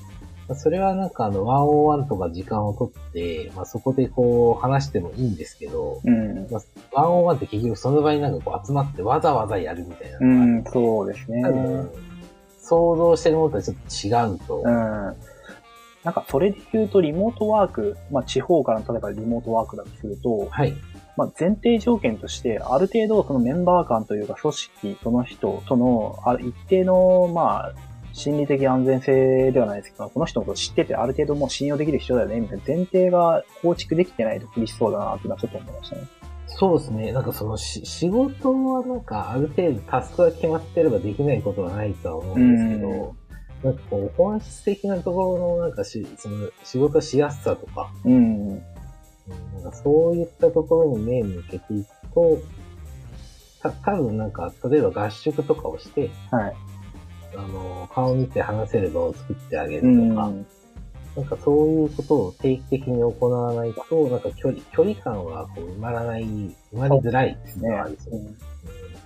[0.55, 6.47] それはなんかあの、ワンオンワンとか時間をとって、まあそこでこう話してもいいんですけど、うん。
[6.51, 11.41] まあ、ワンオンワンって結局その場になんかこう集まってわざわざやるみたいなうのがあるん、そうですね。
[11.43, 11.91] 多分
[12.59, 14.63] 想像してるものとはちょっと違うと。
[14.65, 15.30] うん。
[16.03, 20.73] なんか、それで言うと、リモートワーク、まあ、地方からの例えばリモートワークだとすると、はい。
[21.15, 27.73] まあ、前提条件として、ある程度、そのメンバー間というか、組織、その人との、ある一定の、まあ、
[28.13, 36.01] 心理的安全性ではないですけど、この人のこと知ってて、ある程度もう信用できる人だよね、みたいな前提が構築できてないと厳しそうだな、っていうのはちょっと思いましたね。
[36.47, 37.11] そうですね。
[37.13, 43.15] なんかそのし仕事はなんかある程度タスクが決まってればできないことはないとは思うんですけど、
[43.63, 48.49] なんかこう本質的なところのなんかし、その仕事しやすさとか、うん。
[48.49, 48.63] うん
[49.53, 52.39] なんかそういったところに目を向けていくと、
[53.61, 56.55] た多分なんか、例えば合宿とかをして、はい。
[57.37, 60.09] あの、顔を見て話せる場を作ってあげるうん。
[60.09, 60.31] とか、
[61.15, 68.50] なんかそういうことを定期的に行わないと、なんか距離、距離感はこう埋まらない、埋まりづらいっていうのがあるんですよね。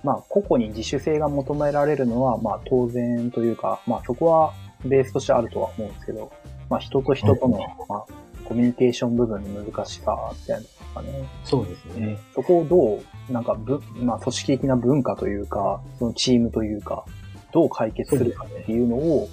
[0.06, 6.30] うんまあ、個々に自主性が求められるのは、まあ、当然というか、まあ、そこはベースとしてあるとは思うんですけど、
[6.70, 8.04] まあ、人と人との、まあ、
[8.44, 11.28] コミュニケーション部分の難しさみたいなのとかね。
[11.44, 12.18] そうですね。
[12.34, 17.04] そこをどう、なんかぶ、まあ、組織的な文化というか、そのチームというか、
[17.52, 19.28] どう解決するかっていうのを、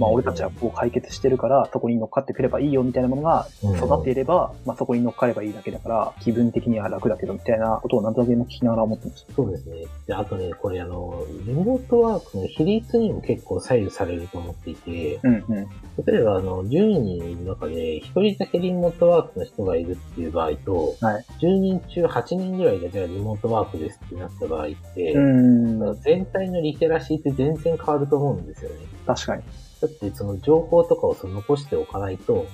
[0.00, 9.34] まあ、俺たちはこう解決してるから、そこに乗っかってくればいいよみたいなものがうん育っていれば、まあ、そこに乗っかればいいだけだから、気分的には楽だけど、みたいなことをなんとなく今聞きながら思ってました。
[9.34, 9.84] そうですね。
[10.06, 15.66] で、あとね、これあの、リモートワークの比率にも結構左右されると思っていて、うんうん。
[16.06, 26.00] 例えばあの、10人いる中で、1人だけリモートワークの人がいるっていう場合と、はい10人中8人ぐらいがじゃあリモートワークですってなった場合って、うん。
[26.00, 28.76] 全体のリテラシーって全然変わると思うんですよね。
[29.06, 29.42] 確かに。
[29.80, 32.46] だってその情報とかをその残しておかないと、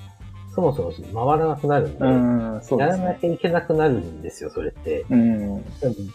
[0.57, 3.05] そもそも回らなくなるんで、うん、そうやですね。
[3.05, 5.05] らなきゃいけなくなるんですよ、それって。
[5.11, 5.65] うん。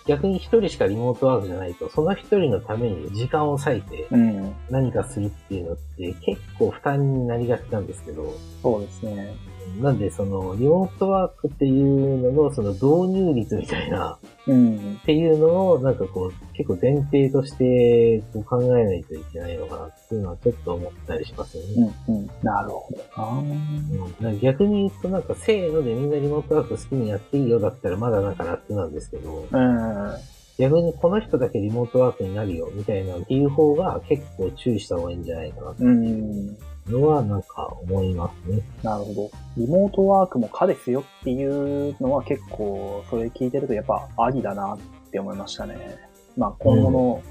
[0.08, 4.56] 逆に一人しかリモートワークじゃないと、その一人のために時間を割いてうん。
[4.72, 9.36] 何かするっていうのって結構負担になりがちなんですけど、そうですね。
[9.82, 15.06] なんでそのリモートワークっていうののその導入率みたいなうんっ。
[15.06, 21.94] ていうのをなんかこう結構前提としてこう考えないといけないのかなっていうのはちょっと思ったりしますよね。
[22.08, 22.16] うん。
[22.16, 22.30] うん。
[22.44, 24.30] なるほどな。
[24.30, 30.14] うん逆に言うとなんかせーのでみんなリモートワーク好きにやっていいよだったらまだなんか楽なんですけど、うん。
[30.58, 36.58] 逆にこの人だけリモートワークになるよみたいなっていう方が結構注意した方がいいんじゃないかなってうん。
[36.88, 38.62] のはなんか思いますね。
[38.84, 39.32] なるほど。
[39.58, 41.46] リモートワークも可ですよってい
[41.90, 44.80] うのは結構、それ聞いてるとやっぱありだなっ
[45.12, 45.98] て思いましたね。
[46.38, 47.22] まあ今後の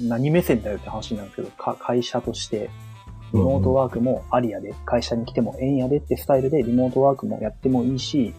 [0.00, 2.70] 何目線だよって話なんですけど、か会社として、
[3.32, 8.34] リモートワークもありやで、会社に来てもええんやでってスタイルでリモートワークもやってもいいし、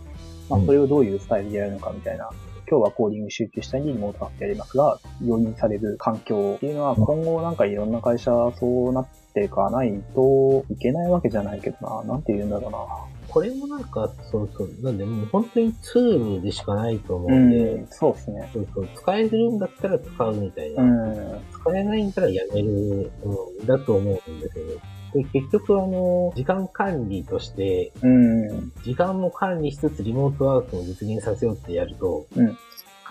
[0.50, 2.30] まあうんそれをどういうスタイルでやるのかみたいな。
[2.72, 12.14] 今日はコーディング集中したいにリモートワークやりますが、容認される環境っていうのは今後なんかいろんな会社そうなっていかないといけないわけじゃないけどな。
[12.14, 12.80] なんて言うんだろうな。
[13.28, 18.50] これもなんか、そうそう、なんでもう本当にツールでしかないと思うんで、うん、そうですね。
[18.54, 20.82] そうそう使えるんだったら使うみたいな。
[20.82, 21.42] うん。
[21.52, 25.01] 使えないんだったらやめる、うん、だと思うんですよね。
[25.14, 28.72] で結局あの、時間管理として、うん。
[28.84, 32.58] 時間も管理しつつリモートワークも実現させようってやると、うん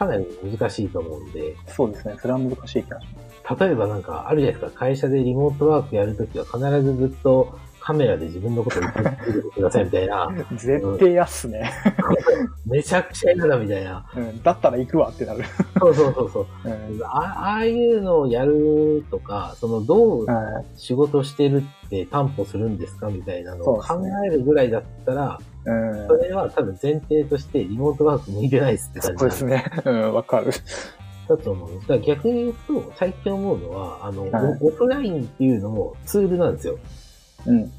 [0.00, 2.16] かなり難しいと思うんで、そうですね。
[2.18, 3.06] それは難しい気がし
[3.44, 7.58] ま例えばなんかあるじゃないですか、会社でリモートワークやるときは必ずずっと
[7.90, 10.64] カメラで自分のことを映っててくださいみたいな、す。
[10.64, 11.72] 絶対やっすね。
[12.64, 14.07] めちゃくちゃ嫌だみたいな。
[14.16, 14.42] うん。
[14.44, 15.44] だったら行くわってなる。
[15.81, 16.46] そうそうそうそう。
[16.64, 17.03] うん。
[17.03, 26.14] あああいうのをやるとか、そのどうはい仕事してるって担保するんですかみたいなのを考えるぐらいだったら、うんそ。
[26.14, 29.64] れは多分前提としてリモートワーク向いてないですって感じそうですね。
[29.85, 30.53] うん、わかる。
[31.29, 31.88] だと思うんです。
[31.88, 36.79] だから逆に言うと、最近思うのは、あの、はいオフラインっていうのもツールなんですよ。
[37.46, 37.72] うん。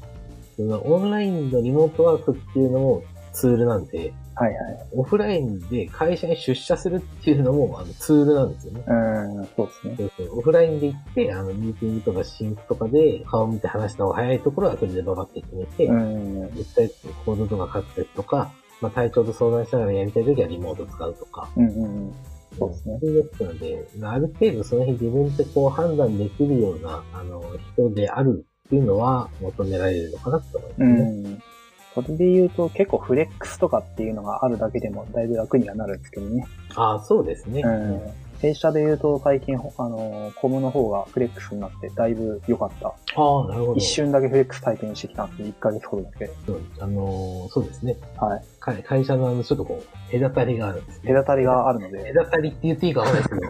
[0.62, 4.88] そのオンラインのリモートワークっていうのもツールなんで、はいはい。
[4.92, 8.84] オフラインで会社に出社するっていうのもあのツールなんですよね。
[8.86, 9.94] うん、そうですね。
[9.96, 16.50] そうそうオフラインで行って、あの、ミーティングとかシンクとかで顔見て話した方が早いところはそれでババって決めて、うん。
[16.54, 16.90] 実際
[17.26, 21.48] コードとか書くやつとか、まあ、体調と相談しながらやりたいときはリモート使うとか。
[21.56, 22.14] うんうんうん。
[22.58, 27.42] そうですねそういうやつなので、ある程度その日自分でこう判断できるような、あの、
[27.74, 31.28] 人であるっていうのは求められるのかなと思いますうね。
[31.34, 31.42] ん。
[31.94, 36.46] それで言うと結構フレックスとかっていうのがあるだけでもだいぶ楽にはなるんですけどね。
[36.74, 37.60] ああ、そうですね。
[37.60, 38.00] うん。
[38.40, 42.88] 弊社で言うと最近、あの、コムの方がフレックスになってだいぶ良かった。
[42.88, 42.92] あ
[43.44, 43.74] あ、なるほど。
[43.74, 46.30] 一瞬だけフレックス体験してきたんです1ヶ月ほどだけ。
[46.46, 47.94] そうあのーそうですね。
[48.18, 48.42] はい。
[48.58, 49.82] 会会社のあの、ちょっとこ
[50.14, 51.12] う、隔たりがあるんですね。
[51.12, 53.40] 隔たりがあるので、 隔たりって言っていいかわかんないですけど、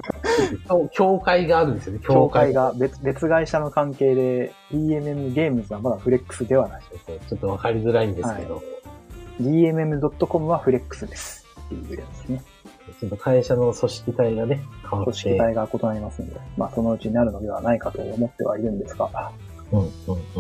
[0.69, 2.53] 境境界があるんですよね、協会。
[2.53, 6.83] が別別会社の関係で DMM ゲームズはまだフレックスではない。
[7.29, 8.63] ちょっとわかりづらいんですけど、
[9.41, 11.47] DMM.com はフレックスです。
[11.67, 12.43] っていうやつですね。
[13.01, 15.31] ちょっと会社の組織体がね、変わ組って。
[15.31, 19.33] 織体が異なりますので、まあそのうちになるのではないかと思ってはいるんですが、
[19.73, 19.89] うん、うん、う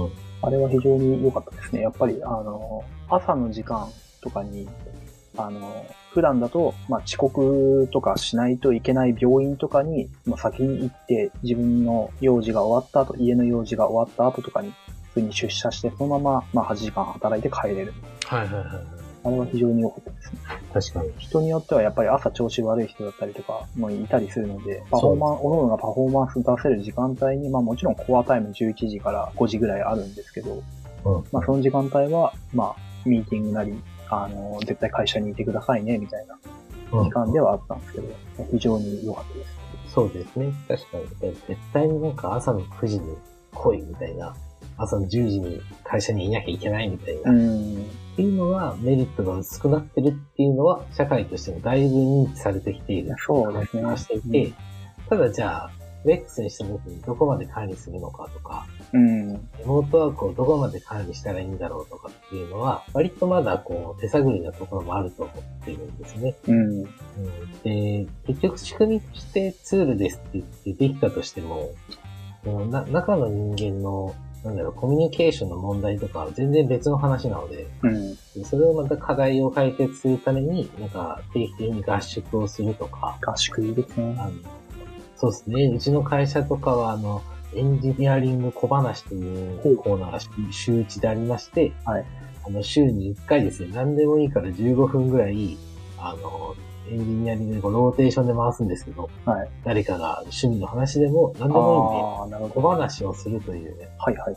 [0.09, 0.13] ん。
[0.43, 1.83] あれは非常に良かったですね。
[1.83, 3.89] やっぱり、あの、朝の時間
[4.21, 4.69] とかに、
[5.37, 14.73] あの、普段だと、まあ、遅刻とかしないといけない病院とかに、まあ、先に行って、自分の用事が終わった後、家の用事が終わった後とかに、
[15.15, 17.95] 普通に出社して、そのまま、まあ、8時間働いて帰れる。
[18.27, 19.03] はいはいはいはい。
[19.25, 20.39] あれは非常に良かったですね。
[20.73, 21.13] 確かに。
[21.19, 30.63] 人によってはやっぱり朝調子悪い人だったりとかもいたりするので、パフォーマンス、おのおのがパフォーマンス出せる時間帯に、まあもちろんコアタイム11時から5時ぐらいあるんですけど、
[31.05, 31.25] うん。
[31.31, 33.81] まあその時間帯は、まあミーティングなり、
[34.15, 36.39] あの、絶対会社にいてくださいね、みたいな
[36.93, 38.09] うん時間ではあったんですけど、
[38.51, 39.95] 非常に良かったです。
[39.95, 40.53] そうですね。
[40.69, 41.05] 確かに。
[41.49, 43.17] 絶対になんか朝の9時に
[43.55, 44.37] 来いみたいな、
[44.77, 47.77] 朝の10時に会社にいなきゃいけないみたいな、うっん。
[48.17, 53.15] ていうのはメリットが薄くなってるっていうのは社会としてもだいぶ認知されてきている。
[53.19, 53.97] そうですね。
[53.97, 54.53] していて、
[55.09, 55.71] ただじゃあ、
[56.05, 59.33] レックスにした時にどこまで管理するのかとか、うん。
[59.59, 66.35] リモートワークをどこまで管理したらいいんだろうとかっていうのは、割とまだこう手探りなところもあると思っているんですね。
[66.47, 66.81] うん。
[66.81, 66.87] うん、
[67.63, 71.71] で、結局仕組みとしてツールですって言ってできたとしても、
[72.45, 78.45] そのな中の人間の、なんだろう、コミュニケーションの問題とかは全然別の話なので、うん。
[78.45, 84.17] それをまた課題を解決するために、なんか定期的に合宿をするとか、合宿いいですね。
[84.19, 84.33] あの
[85.17, 85.65] そうですね。
[85.67, 87.23] うちの会社とかは、あの、
[87.55, 92.05] エンジニアリング小話というコーナーが週1でありまして、はい
[92.47, 95.57] あの、週に1回ですね、何でもいいから15分ぐらい、
[95.99, 96.55] あの、
[96.91, 99.49] エンジニアリングでローテーションで回すんですけど、はい。
[99.65, 102.69] 誰かが趣味の話でも何でもいいんで、小。
[102.69, 103.89] 話をするというね。
[103.99, 104.37] はいはいは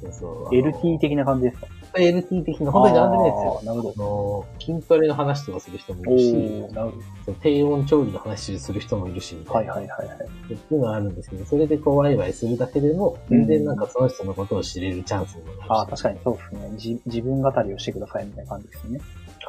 [0.00, 1.66] そうそう LT 的な感じですか？
[1.98, 3.74] LT 的な、本当に何でもいいですよ。
[3.74, 6.10] なるほあの、筋トレの話とかする人もど。
[6.12, 10.16] いるし、なるほそう低温調理の話する人もいるし、はいいはいはいはい。
[10.16, 15.64] っていうのはあるんですけど、それでこうワイワイするだけでも、全然なんかその人のことを知れるチャンスにもなるし。
[15.68, 16.72] ああ、確かにそうですね。
[16.76, 19.00] じ自分語りをしてくださいみたいな感じですね。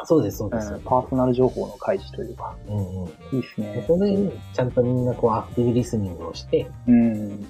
[0.01, 0.73] あそうです、そうです。
[0.73, 2.55] うん、パーソナル情報の開示というか。
[2.67, 3.07] うんうん。
[3.07, 3.83] いいですね。
[3.87, 7.45] それに、ちゃんとみんなこうアクティブリスニングをして、うん。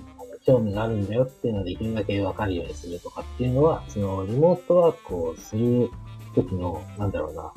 [0.45, 5.89] 興味があるんだよっていうのをできるだけわかるようにするとかっていうのは、そのリモートワークをする
[6.35, 7.53] 時の、なんだろうな、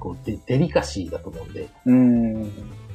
[0.00, 2.52] こうデデリカシーだと思うんで、うん。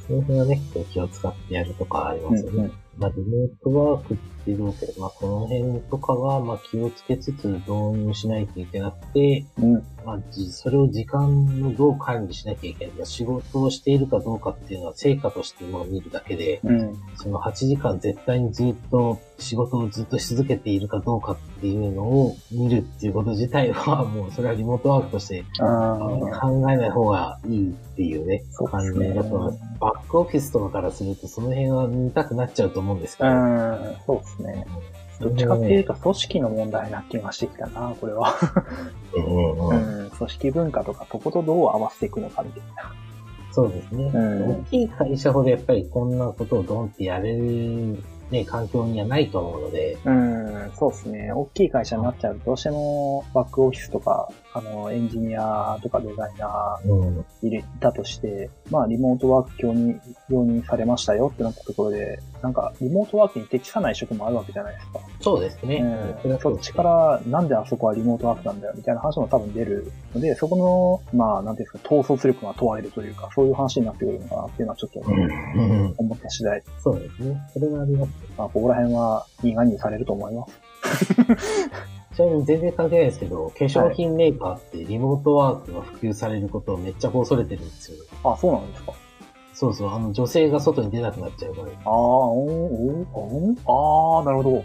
[0.07, 2.57] その辺はね、気を使ってやるとかありますよね。
[2.57, 9.83] うんうんまあ、リモートワークっていうのけど、まあ、この辺とかは、まあ、気をつけつつ導入しないといけなくて、うん。
[10.07, 16.95] まあ、じそれを時間のどう管理しなきゃいけないか、仕事をしているかどうかっていうのは成果としても見るだけで、うん。
[17.17, 25.97] その8時間絶対にずっと仕事をずっとし続けているかどうかっていうのを見るっていうこと自体は、もうそれはリモートワークとしてあ
[26.41, 29.59] 考えない方がいいっていうね、感じそうですねだと思います。
[29.81, 33.95] バックオフィスとかからするとその辺は見たくなっちゃうと思うんですけうど、ん。
[34.05, 34.65] そうですね。
[35.19, 38.35] どっちかっていうと組織の問題な気がしてきたな、これは。
[39.13, 40.09] うんうん。
[40.11, 42.93] 組織文化とかそことどう合わせていくのかみたいな。
[43.51, 44.11] そうですね。
[44.13, 51.31] うん大きい会社ほどやっぱりこんなことをドンってやれる、ね、環境にはないと思うので、うん、そうですね。
[51.33, 59.99] 大きい会社になっちゃうと、どうしてもバックオフィスとか、あの、エンジニアとかデザイナうん、ー入れたとして、まあ、リモートワーク教に
[60.29, 64.99] 容認されましたよってなったところで、なんか、リモートワークに適さない職もあるわけじゃないですか。
[65.21, 65.77] そうですね。
[66.23, 75.95] うん、そっちから、なんであそこはリモートワークなんだよ、みたいな話も多分出るので、そこの、まあ、なんていうんですか、統率力が問われるというか、そういう話になってくるのかなっていうのはちょっと、うん。
[75.97, 76.63] 思った次第。
[76.83, 77.37] そうですね。
[77.53, 78.11] それはあります。
[78.37, 80.59] まあ、ここら辺は、意外にされると思います。
[82.17, 87.97] ちなみに全然関係ないですけど、化粧品メーカーってリモートワークが普及されることをめっちゃ恐れてるんですよ。
[88.23, 88.93] あ、そうなんですか。
[89.53, 91.67] そうそう、あの女性が外に出なくなっちゃうから。
[91.67, 94.63] あー、おーおーおーあー、なるほど。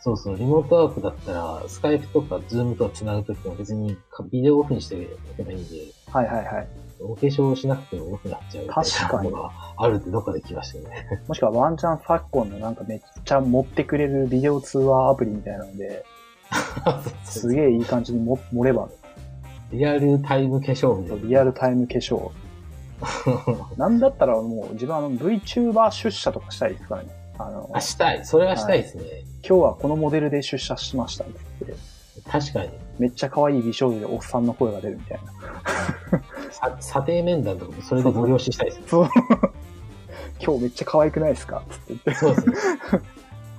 [0.00, 3.98] そうそう、リモートワークだったら、 Skype とか Zoom とか繋ぐときも別に
[4.30, 4.96] ビデオオフにして
[5.30, 5.76] おけばいいんで、
[6.10, 6.68] はいはいはい。
[7.00, 11.22] お化粧しなくても良くなっちゃう確かにがあるってどっかで聞きましたよね。
[11.28, 16.04] もしくはワンチャン昨今のなんかめっちゃ持ってくれるビデオ通話アプリみたいなので、
[17.24, 18.88] すげえいい感じにも盛れば、
[19.72, 21.28] リアルタイム化粧みたいな。
[21.28, 22.30] リアルタイム化粧。
[23.76, 27.08] なんだったらもう自分あの VTuber 出社とかしたいですからね。
[27.38, 28.24] あの、あ、したい。
[28.24, 29.04] それはしたいですね。
[29.46, 31.74] 今日はこのモデルで出社しましたって。
[32.30, 32.70] 確かに。
[32.98, 35.18] めっちゃ可愛い美少女でおっさんの声が出るみたい
[36.12, 36.22] な。
[36.52, 38.84] さ査定面談とかもそれでご了承したいですね。
[38.86, 39.08] そう。
[40.40, 42.14] 今日めっちゃ可愛くないですかつって言って。
[42.14, 42.54] そうですね。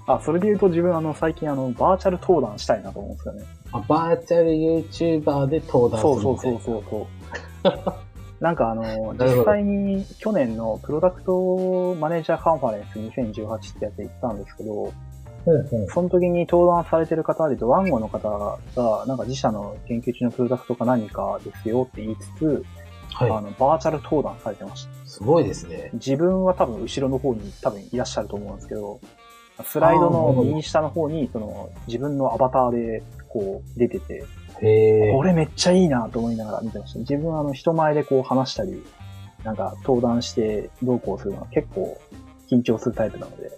[0.07, 3.43] あ、それで言うと自分あの最近あのバーチャル登壇したいなと思うんですよね。
[3.71, 6.59] あバーチャル YouTuber で登壇すそうるみたいな。
[6.59, 7.07] そうそうそうそ
[7.89, 8.05] う。
[8.39, 14.93] なんかあの、実際に去年のプロダクトマネージャーカンファレンス2018ってやつ行ったんですけど、
[15.45, 22.65] うんうんその時に登壇されてる方でと、ワンゴの方が、なんか自社の研究中のプロダクトか何かですよって言いつつ、
[23.17, 24.91] あはの、バーチャル登壇されてました。
[24.91, 24.93] い。
[25.05, 25.91] すごいですね。
[25.93, 28.99] 自分は多分後ろの方に多分いらっしゃると思うんですけど、
[29.63, 34.23] スライドの右下の方に、その、自分のアバターで、こう、出てて。
[35.13, 36.99] これめっちゃいいなと思いながら見てました。
[36.99, 38.83] 自分はあの、人前でこう話したり、
[39.43, 41.99] なんか登壇してどうこうするのは結構
[42.49, 43.51] 緊張するタイプなので、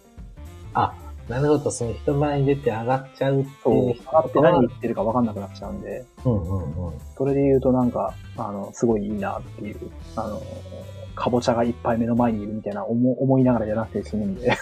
[0.74, 0.94] あ、
[1.30, 1.72] なるほど。
[1.72, 7.00] その人前に出て上がっちゃうってそういう、人あって何言ってるか分かんなくなっちゃうんで、うんうんうん。
[7.18, 9.78] それで言うとなんか、あの、すごいいいなっていう、
[10.16, 10.42] あの、
[11.16, 14.58] かぼちゃがいっぱい目の前にいるみたいな思思いながらやらなくて済むんで、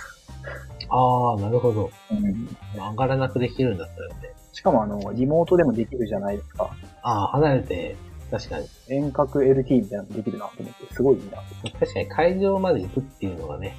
[0.90, 1.92] ああ、なるほど。
[2.12, 4.34] うん上がらなくできるんだったらね。
[4.52, 6.70] しかもあの、リモートでもできるじゃないですか。
[7.02, 7.96] ああ、離れて、
[8.32, 8.68] 確かに。
[8.88, 11.38] 遠隔 LT みたいなのもできるなと思って、すごいいいな。
[11.80, 13.78] 確かに会場まで行くっていうのがね、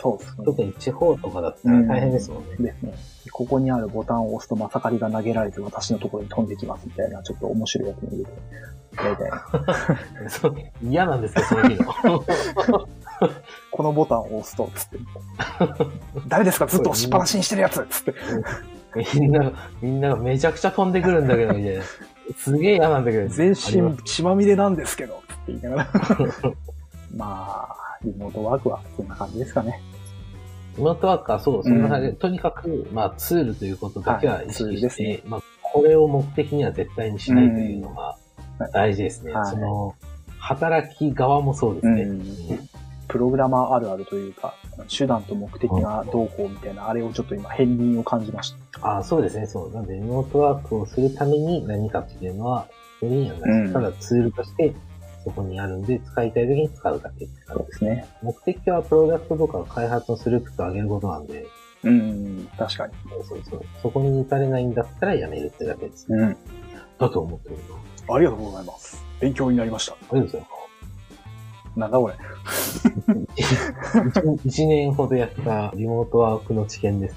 [0.00, 0.44] そうですね。
[0.44, 2.56] 特に地方とかだったら大変ですもんね。
[2.58, 2.94] ですね。
[3.32, 8.30] ここにあるボタンを押すとまさかりが投げられて私のところに飛んできますみたいな、ちょっと面白いやつも入れて、
[9.02, 10.30] やりたいな。
[10.30, 12.24] そう嫌なんですか、そういうの。
[13.70, 14.98] このボタンを押すと、つって。
[16.28, 16.66] 誰ですか？
[16.66, 18.14] ずっと押しっぱなしにしてるやつつって。
[19.14, 19.52] みんな、
[19.82, 21.82] みんながめちゃくちゃ飛んでくるんだけど、みたいな。
[22.36, 23.28] すげえ嫌なんだけど。
[23.28, 25.88] 全身血まみれなんですけど、つって言いながら。
[27.16, 29.80] まあ、リモートワークはそんな感じですかね。
[30.76, 38.16] リモートワークはそう、そんな感じで、うんとにかく、まあ、ツールということだけは意識して、ですねまあ、これを目的には絶対にしないというのが
[38.60, 39.32] うん大事ですね。
[39.32, 39.94] はいその、
[40.38, 42.02] 働き側もそうですね。
[42.02, 42.68] うんうん
[43.08, 44.54] プログラマーあるあるというか、
[44.88, 48.98] 手段と目的がどうこうみたいな、あれをちょっと今、片鱗を感じました。
[48.98, 49.72] あそうですね、そう。
[49.72, 52.68] なんで、リモートワークをするために何かっていうのは、
[53.00, 54.74] それにはなくうんただツールとして、
[55.24, 58.06] そこにあるんで、使いたい時に使うだけって感そうですね。
[58.20, 61.46] じ目的はプロダクトとかの開発のスループと上げることなんで、
[61.84, 62.92] うん、確かに。
[63.10, 63.62] そうそうそう。
[63.82, 66.06] そこに至れないんだったらやめるってだけです。
[66.08, 66.36] うん。
[66.98, 67.56] だと思ってる
[68.08, 68.14] の。
[68.14, 69.04] ありがとうございます。
[69.20, 69.92] 勉強になりました。
[69.92, 70.57] ありがとうございます。
[71.78, 72.14] なんだこれ。
[73.36, 73.46] 一
[74.44, 77.16] 一年ほどやったリモートワークの知見です。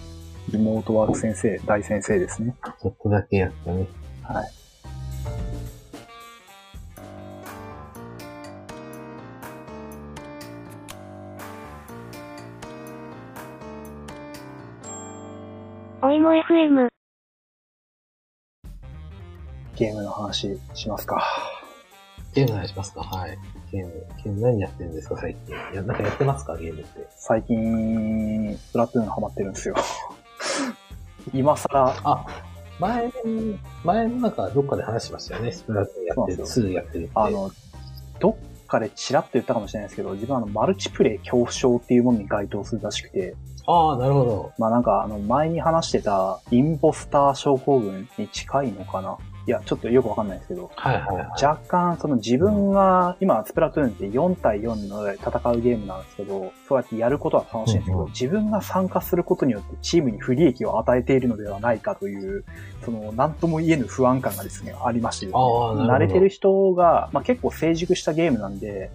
[0.51, 2.55] リモートワーク先生、大先生ですね。
[2.81, 3.87] ちょっとだけやったね。
[4.23, 4.51] はい。
[16.03, 16.89] おいも FM。
[19.75, 21.60] ゲームの話しますか。
[22.33, 23.01] ゲームお願いしますか？
[23.01, 23.37] はい。
[23.71, 23.91] ゲーム、
[24.23, 25.17] ゲーム何やってるんですか？
[25.19, 25.55] 最近。
[25.55, 26.57] いや、なんかやってますか？
[26.57, 27.07] ゲームって。
[27.17, 29.75] 最近、スプラトゥーンハマってるんですよ。
[31.33, 32.25] 今更、あ、
[32.79, 35.51] 前に、前もなんかどっかで話しましたよね。
[35.51, 37.11] スプラトゥーンやってる、そ2やってるって。
[37.15, 37.51] あの、
[38.19, 38.35] どっ
[38.67, 43.35] かでチラッと言ったかもしれないですけど、自分はあの、マルチプレイ恐怖症っていうものに該当するらしくて、
[43.67, 44.51] ああ、なるほど。
[44.57, 49.17] まあなんかあの、前に話してた、インポスター症候群に近いのかな？
[49.47, 51.43] いや、ちょっとよくわかんないですけど、はいはいはい。
[51.43, 62.43] 若干その自分が、今スプラトゥーンって4対4ので戦うゲームなんですけど、そうやってやることは楽しいんですけど、うんうん自分が参加することによってチームに不利益を与えているのではないかという、
[62.83, 65.27] その、なんとも言えぬ不安感がですね、ありまして。
[65.27, 68.91] 慣れてる人が、まあ、結構成熟したゲームなんで、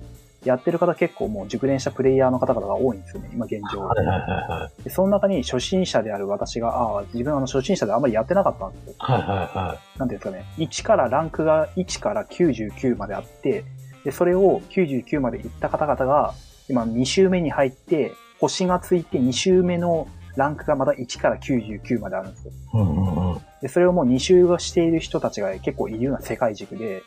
[0.47, 3.81] やってる方結構もう熟練したプレイヤーの方々が多いんですよね、今現状。
[3.81, 4.83] はいはいはいはい。
[4.85, 8.95] でその中に初心者である私が、ああ、自分あの初心者であんまりやってなかったんですよ。
[8.99, 13.65] はいはいはなんていうんですかね、1からランクが1から99まであって、
[14.05, 16.33] で、それを99まで行った方々が、
[16.69, 22.53] 今2周目に入って、星がついて2周目のランクがまた1から99まであるんですよ。
[22.53, 22.77] い。
[22.77, 23.41] うんうんうん。
[23.63, 27.03] で、それをもう2周をしている人たちが結構いるような世界軸で、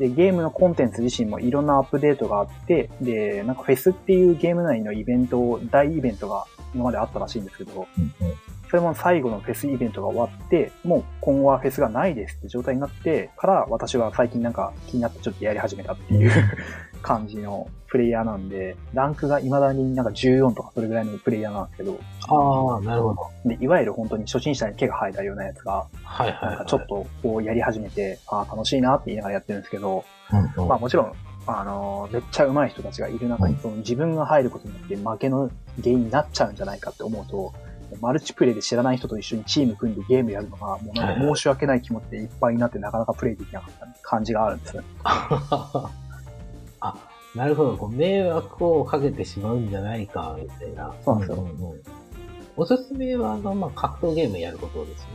[0.00, 8.34] で、ゲームのコンテンツ自身もいろんなアップデートがあって、で、なんかフェスっていうゲーム内のイベントを、大イベントが今まであったらしいんですけど、うんうん。
[8.70, 16.30] それも最後のフェスイベントが終わって、もう今後はフェスがないですって状態になってから、私は最近なんか気になってちょっとやり始めたっていう
[17.02, 21.98] 感じのプレイヤーなんで、ランクが未だになんか14とかそれぐらいのプレイヤーなんですけど、
[22.28, 23.28] ああ、なるほど。
[23.44, 26.50] で、いわゆる本当に初心者に手が生えたようなやつが、はいはい、はい。
[26.50, 31.12] なんかちょっとこうやり始めて、ああ、楽しいなって言いながらやってるんですけど、うんうん、まあもちろん、
[31.48, 35.50] あのーめっちゃ上手い人たちがいる中に、その自分が入ることによって負けの
[35.82, 37.52] 原因になっちゃうんじゃないかって思うと、
[38.00, 44.82] マルチプレイで知らない人と一緒にチーム組んでゲームやるのが、もうなんか申し訳ない気持ちでいっぱいになってなかなかプレイできなかった感じがあるんですよ。
[45.04, 45.90] あ、
[47.34, 47.76] なるほど。
[47.76, 50.94] こう迷惑をかけてしまうんじゃないか、みたいな。
[51.04, 51.82] そうなんですよんんうん
[52.56, 55.06] おすすめは、あの、まあ、格闘ゲームやることですね。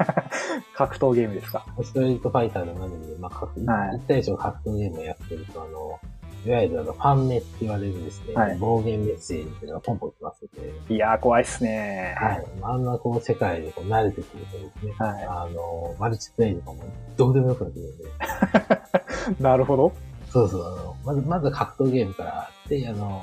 [0.74, 1.66] 格闘ゲームですか。
[1.82, 6.00] ストリートファイターの何で、まあ、格はい一対一の格闘ゲームをやってると、あの、
[6.46, 12.14] いわゆるあの、ファンメって言われるですね、はい暴言メッセージっていうのがポンポン来ますので、いやー、怖いっすね。
[12.18, 12.46] はい。
[12.62, 16.84] あんなこう、世界でこう慣れてくるとですね、はいあの、マルチプレイとかも
[17.16, 19.92] どうでもよくなってくるんで、 なるほど。
[20.30, 23.22] そうそう、あの、まず、まず格闘ゲームからあって、あの、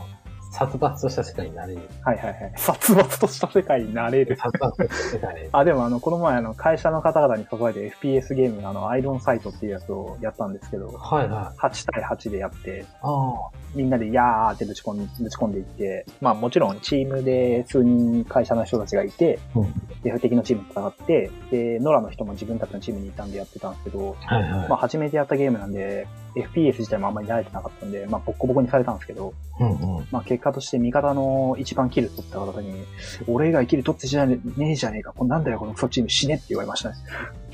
[0.53, 1.81] 殺伐とした世界になれる。
[2.03, 2.53] はいはいはい。
[2.55, 4.37] 殺伐とした世界になれる。
[4.37, 5.49] 殺伐とした世界に。
[5.51, 11.57] あ、でもあの、この前あの、会社の方々に誘われて FPS ゲームのあの、アイロンサイトっていうやつをやったんですけど、はいはい。
[11.57, 19.59] 8対8でやって、あみんなでやーってぶち込んぶち込んでいって、まあもちろんチームで数人会社の人たちがいて、あ。
[19.59, 19.73] うん。
[20.03, 24.69] で、敵のチームと戦って、で、ノラの人も自分たちのチームにいたんでやってたんですけど、はいはい。
[24.69, 30.07] まあ初めてやったゲームなんで、FPS 自体もあんまり慣れてなかったんで、まあボッコボコにされたんですけど、うんうん。
[30.11, 32.85] まあ結果として味方の一番キル取った方に、
[33.27, 36.95] 俺以外キル取ってじゃねねえじゃねえか、これなんだよこのクソチーム死ねって言われましたね。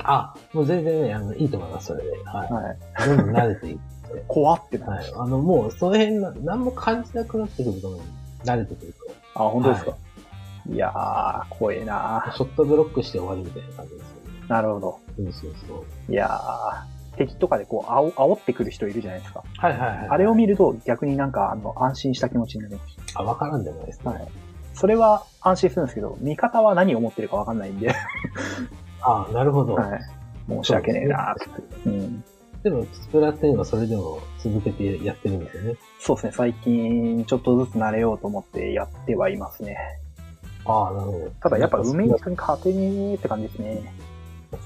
[0.04, 2.12] あ、もう全然ね、あの、いいと思います、それで。
[2.26, 2.78] ははい。
[3.04, 3.08] い。
[3.08, 4.24] どんどん慣れていって。
[4.28, 4.88] 怖ってな。
[4.88, 5.06] はい。
[5.16, 8.00] あの、もう、その辺な、何も感じなくなってくると、
[8.44, 8.94] 慣れてくる
[9.36, 9.96] あ、本当ですか、
[10.72, 14.46] い、やー、怖えなと、ショットブロックして終わりみたいな感じですよね。
[14.48, 15.00] なるほど。
[15.16, 16.12] そうそうそう。
[16.12, 19.44] いやー、敵とかでこう、あお煽ってくる人いるじゃないですか。
[19.58, 20.08] はいはいはい。
[20.10, 22.98] あれを見ると逆になんか、あの、安心した気持ちになります。
[23.14, 24.12] あ、わからんでもないですね。
[24.12, 24.28] はい。
[24.74, 27.94] それは安心するんですけど、味方は何を思ってるかわかんないんで、
[29.02, 29.74] あなるほど。
[29.74, 30.00] はい。
[30.48, 31.90] 申し訳ねえなーって。
[31.90, 32.24] うん。
[32.64, 35.76] でも、スプラトゥーンはそれでも続けてやってるんですよね。
[36.00, 39.78] そうですね、最近ちょっとずつ慣れようと思ってやってはいますね。
[40.66, 41.30] ああ、なるほど。
[41.42, 43.94] ただやっぱ梅に人に勝てねえって感じですね。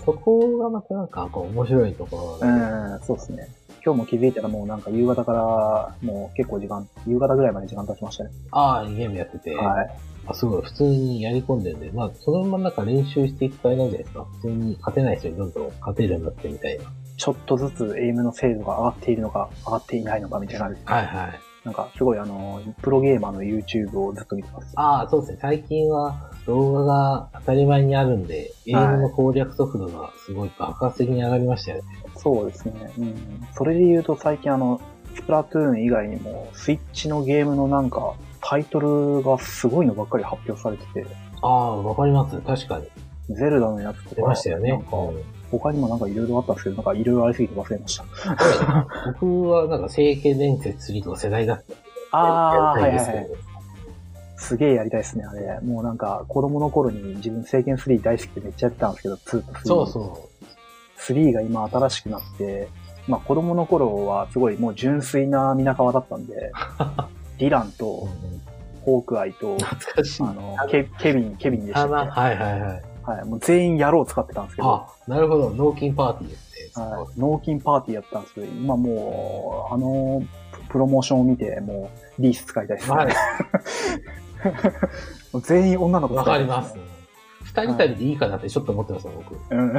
[0.05, 3.47] そこがまたなんか、こう、面白いとこうろなんでん、そうですね。
[3.85, 8.31] 今日も気づいたらもうなんか夕方からもう結構時間、夕方ぐらいまで時間経ちましたね。
[8.51, 9.91] ああ、ゲームやってて、はい。
[10.25, 14.23] あ、すごい、普通にやり込んでるんで、まあ、そのままなんか練習していくとあれなんじゃないですか。
[14.23, 16.85] 普通に勝てない人にどんどん勝てるようになってみたいな。
[17.17, 20.65] ちょっとずつエイムの精度が上がっているのか、上がっていないのかみたいな。
[20.65, 21.52] はいはい。
[21.65, 24.73] なんかすごいあの、プロゲーマーの YouTube をずっと見てます。
[24.75, 25.39] ああ、そうですね。
[25.41, 31.83] 最近は動画が当たり前にあるんで、ゲームの攻略速度がすごい爆発的に上がりましたよね。
[32.17, 32.91] そうですね。
[32.97, 33.47] うん。
[33.53, 34.81] それで言うと最近あの、
[35.15, 41.05] スプラトゥーン以外にも、スイッチのゲームのなんか、タイトルがすごいのばっかり発表されてて、
[41.41, 42.37] ああ、わかります。
[42.41, 42.87] 確かに。
[43.35, 44.71] ゼルダのやつとか、出ましたよね。
[44.71, 45.23] なんか、うん
[45.59, 48.87] 他にもなんかいろいろあったんですけど、なんかいろいろありすぎて忘れました。
[49.19, 51.63] 僕はなんか、聖剣伝説3とか世代だっ
[52.11, 52.17] た。
[52.17, 53.27] あー、はいはいはい。
[54.37, 55.59] すげえやりたいですね、あれ。
[55.61, 59.65] もうなんか、子供の頃に自分、聖剣3大好きでめっちゃやってたんですけど、2と3。
[59.65, 60.29] そうそ
[60.99, 62.69] 3が今新しくなって、
[63.07, 66.51] まあ子供の頃はすごいもう純粋な皆川だったんで、
[67.37, 67.71] ディランう。
[67.73, 68.41] とうん
[68.83, 70.23] ホークアイと、懐かしい。
[70.23, 71.91] あの、ケケビン、ケビンでしたあっけ？
[71.93, 72.83] まはいはいはい。
[73.05, 73.25] はい。
[73.25, 75.49] もう全員野郎使ってたんですけど、あ、なるほど。
[75.51, 76.85] 脳筋パーティーですね。
[76.85, 80.23] はい、納金パーティーやったんですけど、今もう、あの、
[80.69, 82.95] プロモーションを見て、もう、リース使いたいですね。
[82.95, 83.13] はい。
[85.43, 86.75] 全員女の子わ使いたいかります。
[87.43, 89.35] 二人旅でいいかなってちょっと思ってますよ、僕。
[89.55, 89.77] うん。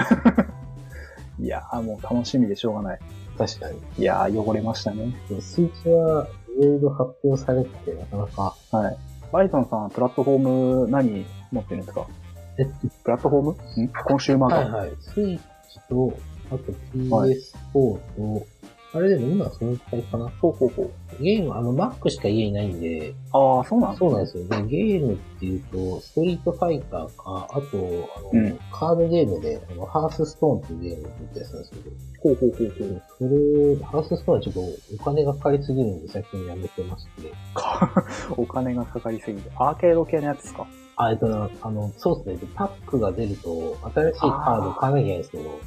[1.45, 2.99] いやーもう楽しみでしょうがない。
[3.37, 3.79] 確かに。
[3.99, 5.13] いやー汚れましたね。
[5.41, 8.55] スイッチはいろいろ発表されてて、なかなか。
[8.71, 8.97] はい。
[9.33, 10.39] バイソンさん、プラットフォー
[10.85, 12.07] ム何持ってるんですか？
[12.59, 12.67] えっ
[13.05, 13.43] プラットフォー
[13.79, 13.85] ム？
[13.85, 13.89] ん？
[13.89, 14.57] コンシューマーか。
[14.77, 14.93] はいはい。
[15.01, 15.39] スイッ
[15.73, 16.13] チと、
[16.51, 16.59] あと
[16.97, 18.47] PS4 と、
[18.93, 20.29] あれでも今はそのくらいかな。
[20.41, 21.23] ほうほうほう。
[21.23, 24.47] ゲーム、あの、Mac しか家にないんで、ああ、そうなんそうなんですよ。
[24.47, 31.91] で、ゲームっていうと、ストリートファイターか、あと、あの、うんカードゲームで、あの、ハースストーンっていうゲームってやつなんですけど、
[32.23, 33.03] ほうほうほうほう。
[33.19, 33.25] そ
[33.81, 34.61] れ、ハースストーンはちょっと
[35.01, 38.05] お金がかかりすぎるんで最近やめてまして、か
[38.39, 39.51] お金がかかりすぎて。
[39.57, 40.69] アーケード系のやつですか？
[40.97, 45.61] あ、えっと、あの、そうですね、パックが出ると、新しいカード買わなきゃいけないんですけど、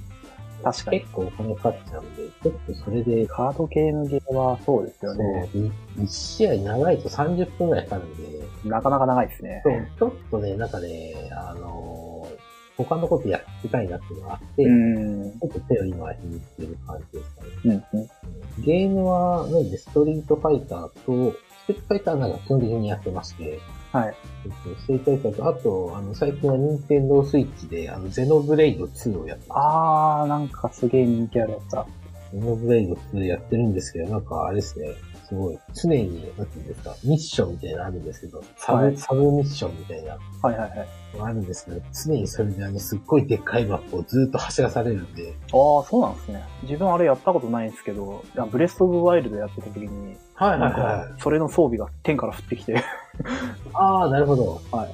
[0.63, 0.99] 確かに。
[1.01, 5.49] 結構お金かかっちゃうんで、ちょっとそれで、カード系のゲームはそうですよね。
[5.53, 5.61] そう、
[6.03, 9.61] 1試合長いと30分くらいかかるんで、なかなか長いですね。
[9.63, 12.47] そう、ちょっとね、なんかね、あのー
[12.77, 15.25] 他のことやってたいなっていうのがあって、うちん。
[15.41, 17.83] ょっと手を今引いてる感じですかね。
[17.91, 17.99] うん。
[17.99, 18.63] うん。
[18.63, 23.59] ゲームは、なんで、ストリートファイターと、ストリートファイターなんか基本的にやってまして、
[23.97, 24.15] はい。
[24.45, 29.57] えっとストリートファイターと、あと、あの、最近は任天堂スイッチで、あの、ゼノブレイド2をやってます。
[29.57, 31.85] あー、なんかすげえ人気あるやつだ。
[32.31, 34.93] ゼノブレイド2やってるんですけど、なんかあれですね、
[35.27, 40.87] すごい、常に、なんていうんですか、ミッションみたいなのあるんですけど、サブ、はいサブミッションみたいなはいはいはい。
[41.19, 46.43] あるんですけど、常にそれであの、すっごいでっかいマップをずっと走らされるんで、あー、そうなんですね。
[46.63, 52.83] 自分あれやったことないんですけど、ブレスオブワイルドやってた時に、はいなんか、それの装備が天から降ってきて、
[53.73, 54.61] ああ、なるほど。
[54.71, 54.87] は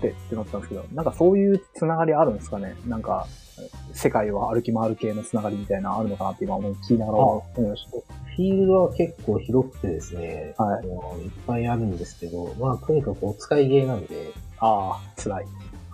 [0.00, 3.26] てってなったんですけど、なんかそういうつながりあるんですかねなんか、
[3.92, 7.86] 世界を歩き回る系のつながりみたいなのあるのかなって今思い聞きながら思いまし
[8.36, 14.66] フィールドは結構広くてですね、はいもういっぱいあるんですけど、まあ、とにかくお使いゲーなんで、た。
[14.66, 15.44] ああ、辛い。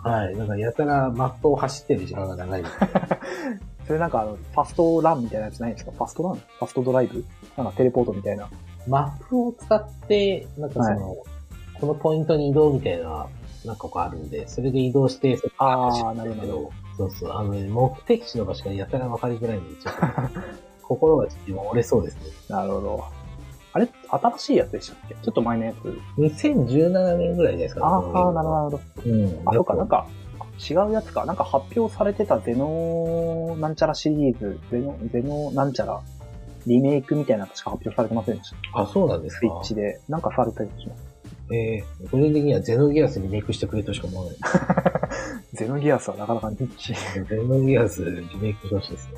[0.02, 0.36] はい。
[0.36, 2.64] なんか、やたらマップを走ってる時間が長い。
[3.86, 5.92] それなんかあの、ファストランみたいなやつないんですか？
[5.92, 6.34] ファストラン？
[6.36, 7.24] ファストドライブ？
[7.56, 8.48] なんかテレポートみたいな。
[8.88, 11.16] マップを使って、なんかその、
[11.80, 13.26] このポイントに移動みたいな、
[13.64, 20.00] なんかこうあるんで、それで移動して、あーなるほそうそう、あのね、目的地の場所がやたら分かりづらいんで、ちょっと、
[20.82, 22.22] 心がちょっと今折れそうですね。
[22.48, 23.04] なるほど。
[23.74, 25.14] あれ新しいやつでしたっけ？
[25.14, 25.98] ちょっと前のやつ。
[26.18, 28.80] 2017年ぐらいじゃないですか、ああ、なるほど。
[29.06, 29.42] うん。
[29.46, 30.06] あ、そうか、なんか、
[30.70, 31.24] 違うやつか。
[31.24, 36.00] なんか発表されてたゼノなんちゃらシリーズ、ゼノ、ゼノなんちゃら、
[36.66, 38.56] リメイクみたいなの確か発表されてませんでした。
[38.80, 40.00] あ、そうなんですかスイッチで。
[40.08, 41.12] なんかされたりします。
[41.52, 44.36] えー、個人的にはゼノギアスにメイクしてくれとしか思わない。
[45.52, 46.94] ゼノギアスはなかなかニッチ。
[47.28, 49.14] ゼノギアスリメイクしてほしいですね。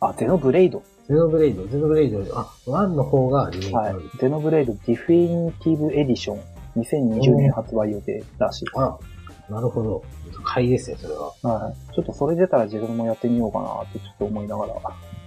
[0.00, 0.82] あ、ゼノブレイド。
[1.08, 3.94] ゼノブレイド、ゼノブレイド、あ、1の方がリメイクはい。
[4.18, 6.40] ゼノブレイドディフィニティブエディション。
[6.76, 8.64] 2020年発売予定らしい。
[8.76, 8.98] あ、
[9.50, 10.02] なるほど。
[10.44, 11.32] 買いですね、それは。
[11.42, 11.94] はい。
[11.94, 14.74] ちょっとそれ出たら自分もやってみようかなってちょっと思いながら。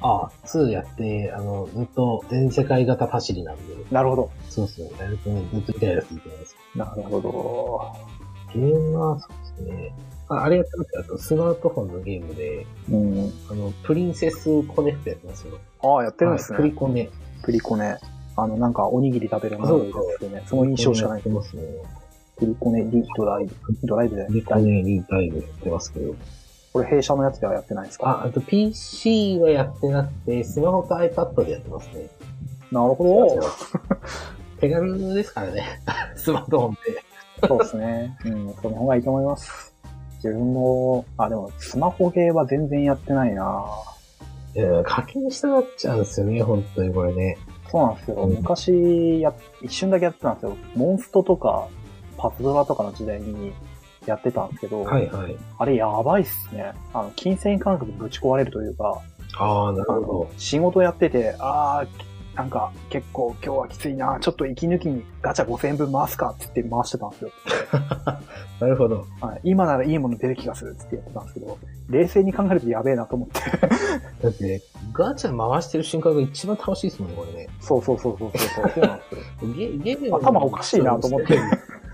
[0.06, 4.32] あ、2やって、あの、ずっと全世界型パシリなんで、なるほど。
[4.50, 6.56] そうですね、やるとね、ずっとイライラすると思います。
[6.76, 8.16] なるほど。
[8.54, 9.94] ゲームは、そうですね。
[10.28, 11.02] ああれやってますよ。
[11.02, 13.34] あと、スマートフォンのゲームで、うん。
[13.50, 15.58] あの、プリンセスコネクトやってますよ。
[15.82, 16.76] ああ、やってるんですはいプリね。
[16.76, 17.10] コネ。
[17.44, 17.98] プリコネ。
[18.38, 20.44] あの、なんか、おにぎり食べるのそうですよね。
[20.46, 21.64] その印象しかないやってますね。
[22.38, 23.56] プリコネリドライブ。
[23.84, 24.26] ドライブで。
[24.26, 26.16] プリコネリタイムやってますけど。
[26.76, 28.10] これ弊社のやつではやってないですか？
[28.10, 32.10] あ、あと PC はやってなくて、スマホと iPad でやってますね。
[32.70, 33.40] なるほど。
[34.60, 35.64] 手軽ですからね。
[36.18, 36.76] スマートフォンっ
[37.42, 37.48] て。
[37.48, 38.18] そうですね。
[38.26, 39.74] うん、その方がいいと思います。
[40.16, 43.66] 自分も、あ、でも、スマホゲーは全然やってないな
[44.54, 47.38] いや、課金したがっちゃうんですよね、本当にこれね。
[47.72, 48.16] そうなんですよ。
[48.18, 50.58] うん昔や、一瞬だけやってたんですよ。
[50.76, 51.70] モンストとか、
[52.18, 53.54] パズドラとかの時代に
[54.10, 55.36] やってたんですけど、はいはい。
[55.58, 56.74] あれやばいっすね。
[56.94, 59.02] あの、金銭感覚ぶち壊れるというか、
[59.38, 60.32] ああ、なるほど。
[60.38, 67.32] 仕事やってて、あー、なんか結構今日はきついな、ちょっと息抜きにガチャ5000円分回すかって言って回してたんですよ。
[68.60, 69.06] なるほど。
[69.22, 71.58] はい、今ならいいもの出る気がするって言ってやってたんですけど、
[71.90, 73.40] 冷静に考えるとやべえなと思って。
[74.22, 77.48] だって、ガチャ回してる瞬間が一番楽しいですもんね、これね。
[77.62, 78.70] そうそうそうそうそう。
[78.70, 79.54] そうなんですよ。
[79.56, 81.40] ゲゲーム頭おかしいなと思って。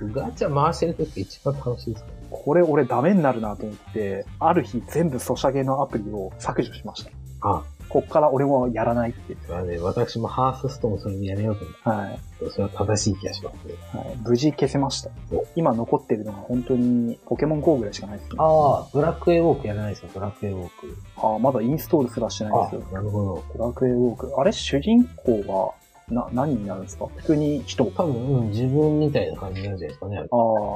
[0.09, 2.15] ガチャ回してる時が一番楽しいですもんね。
[2.31, 7.11] これ俺ダメになるなと思って、ある日全部ソシャゲのアプリを削除しました。
[7.41, 9.35] あ、こっから俺もやらないって。
[9.45, 12.13] それはね、私もハースストーンそれでやめようと思はい。
[12.13, 13.73] って、それは正しい気がしますね。
[13.93, 15.45] はい、無事消せましたお。
[15.55, 18.35] 今残ってるのが本当にポケモン GO ぐらいしかないですね。
[18.37, 20.97] あああ、ドラクエウォークやらないですよ、ドラクエウォーク。
[21.17, 22.81] あー、まだインストールすらしてないあですよ。
[22.93, 23.43] なるほど。
[23.57, 24.33] ドラクエウォーク。
[24.39, 25.73] あれ主人公は、
[26.11, 27.07] な、何になるんですか？
[27.15, 27.85] 普通に人。
[27.85, 30.17] 多分、うん、自分みたいな感じなんじゃないですかね。
[30.17, 30.29] あれああ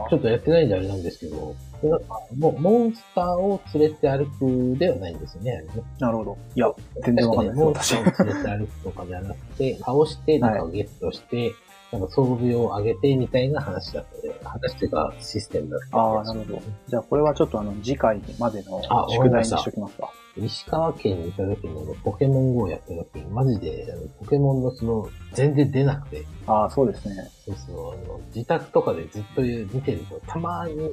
[0.10, 5.72] ちょっとやってないんであれなんですけど、でなんかもうモンスターを連れて歩くではないんですよね、あれね。
[6.00, 6.38] なるほど。
[6.56, 6.72] いや、
[7.04, 11.54] 全然わかんないです、モンスターを連れて歩くとかじゃなくて、倒して、なんかをゲットして、
[11.92, 16.62] なんか装備を上げてみたいな話だったので、話というかシステムだったああ、なるほど。
[16.88, 20.10] じゃあこれはちょっとあの、次回までの宿題にしときますか。
[20.38, 27.16] 石川県にいた時にあのポケモン GO やった時に、マジであのポケモンのその、全然出なくて、ああ、そうですね。
[27.46, 30.92] そうそう、あの、自宅とかでずっと見てると、たまに、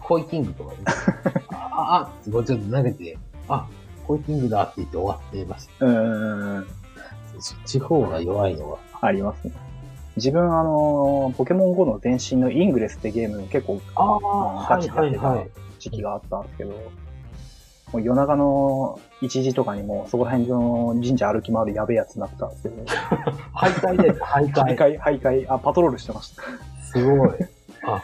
[0.00, 0.78] コイキングとかで、
[1.50, 3.16] あ、あ、あ、すごいちょっと投げて、
[3.48, 3.66] あ、
[4.06, 5.86] コイキングだって言って終わってました。
[5.86, 6.66] うーん。
[7.64, 8.78] 地方が弱いのは。
[9.00, 9.52] ありますね。
[10.16, 15.50] 自分、あの、ポケモン GO の前身のイングレスってゲーム結構ああはいはいはい。
[15.78, 16.74] 時期があったんですけど、
[17.92, 22.82] もう夜中の1時とかにもうそこら辺の神社歩き回るやべえやつになってたんですけど、
[23.54, 24.76] 徘徊です、徘徘徊。
[24.76, 26.34] 徊、徘徊、あ、パトロールしてまし
[26.92, 27.30] すごい。
[27.86, 28.02] あ、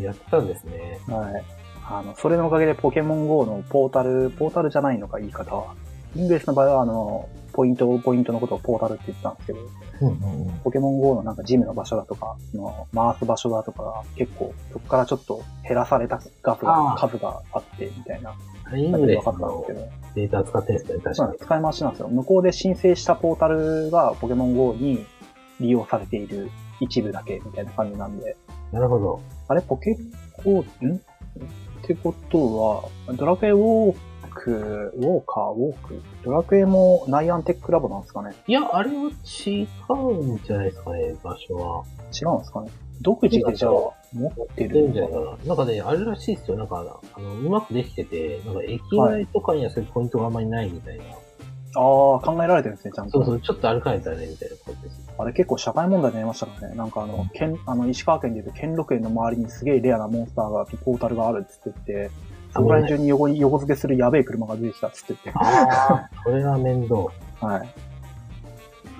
[0.00, 0.98] やってたんですね。
[1.06, 1.14] た。
[1.14, 1.44] はい。
[1.86, 5.74] あの、それのおかげでポケモン GO のポータル、ポータルじゃないのか言い方は。
[6.16, 9.58] イングレスの場合はあの、ポイント、ポイントのことをポータルって言ってたんですけど、
[10.00, 10.54] うんうんうん。
[10.64, 18.34] ポケモン GO のなんかジムの場所だとか、その回す場所だとかが結構、そこからちょっと減らされた数あが、ー数があって、みたいな。
[18.76, 19.88] イングレス分かったんですのけど。
[20.14, 21.38] データ使ってるんですかね、確かに。
[21.38, 22.08] 使い回しなんですよ。
[22.08, 25.04] 向こうで申請したポータルがポケモン GO に
[25.60, 26.50] 利用されている
[26.80, 28.36] 一部だけみたいな感じなんで。
[28.72, 29.20] なるほど。
[29.48, 29.96] あれ、ポケ
[30.42, 30.60] コん？
[30.60, 30.66] っ
[31.82, 33.96] てことは、ドラクエウォー
[34.30, 36.02] ク、ウォーカー、ウォーク？
[36.24, 39.10] ドラクエもナイアンテックラボなんですかねいや、あれは
[39.46, 41.84] 違うんじゃないですかね、場所は。
[42.12, 42.70] 違うんですかね
[43.00, 43.72] 独自でじゃあ
[44.12, 45.36] 持って出るるんじゃないかな？
[45.48, 46.56] なんかね、あれらしいですよ。
[46.56, 51.04] なんか、あの、うまくできてて、なんか駅前とかにはそういうポイントがあんまりないみたいな。
[51.76, 53.18] ああ、考えられてるんですね、ちゃんと。
[53.18, 55.12] そうそう、ちょっと歩かないとね、みたいな感じです。
[55.18, 56.76] あれ結構社会問題になりましたからね。
[56.76, 62.10] なんかあの、県、あの、石川県でいうと兼六園の周りにすげえレアなモンスターが、ポータルがあるっつって言って、
[62.52, 65.30] そこら辺中に横に横付けするやべえ車が出てきたっつって言って。
[65.34, 67.06] ああ、それは面倒。
[67.44, 67.68] はい。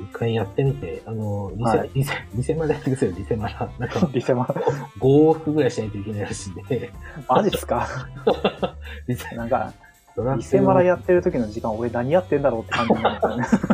[0.04, 3.70] 一回やってみて、あの、リセ、はいリセ、リセマラやってくださいよ、リセマラ。
[3.78, 6.90] なんか、リセマ、5往復ぐらいしないといけないらしいんで、
[7.28, 7.88] マジっすか？
[9.08, 9.72] リセ、なんか、
[10.36, 13.66] リセマラやってる時の時間俺何やってんだろうって感じになるんですよね。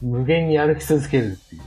[0.00, 1.62] 無限に歩き続けるっていう。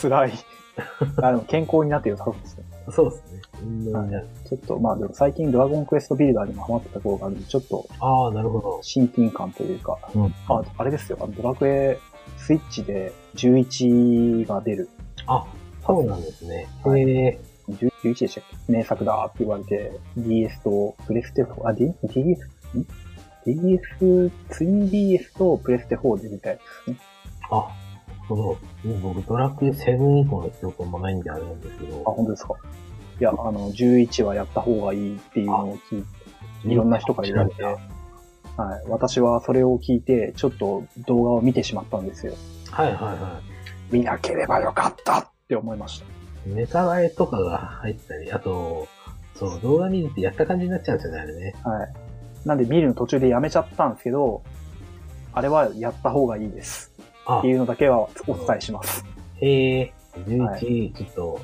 [0.00, 0.32] 辛い。
[1.20, 2.64] あでも健康になってるそうですよ。
[2.92, 3.40] そうですね。
[3.62, 4.26] 運動になる。
[4.48, 8.78] ちょっと、まあでも最近ドラゴンクエストビルダーにもハマってた頃があるんで、ちょっとああ、なるほど。
[8.82, 10.34] 親近感というか、うん。
[10.48, 11.98] あ、あれですよ、ドラクエ
[12.50, 14.88] スイッチで11が出る。
[15.28, 15.46] あ、
[15.86, 16.66] そうなんですね。
[16.84, 17.40] はいへえ。
[17.68, 18.72] 11でしたっけ？
[18.72, 22.44] 名作だって言われて、DS とプレステ4、あ、D、DS?
[22.76, 22.86] ん
[23.46, 26.96] ?DS、ツイン DS とプレステ4で見たいですね。
[27.52, 27.68] あ、
[28.26, 28.56] その、
[29.00, 32.54] 僕ドラクエ7以降の記憶もないんであれなんですけあ、ど、本当ですか？
[33.20, 36.02] いや、あの、11はやった方がいいっていうのを聞い
[36.62, 37.62] て、いろんな人から言われて、
[38.56, 38.82] はい。
[38.88, 42.34] 私はそれを聞いて、ちょっと動画を見てしまったんですよ。
[42.70, 43.40] はいはいは
[43.90, 46.06] 見なければよかったって思いました。
[46.50, 46.54] い。
[46.54, 48.86] ネタバレとかが入ったり、あと、
[49.34, 51.54] そう、動画見るとやった感じになっちゃうんですよね、あれね。
[51.64, 51.92] はい。
[52.44, 54.42] なんで見るの途中でやめちゃったんですけど、
[55.32, 56.92] あれはやった方がいいです。
[57.26, 59.04] あって、いうのだけはお伝えします。
[59.40, 59.92] へえ、
[60.26, 61.40] 11、はちょっと、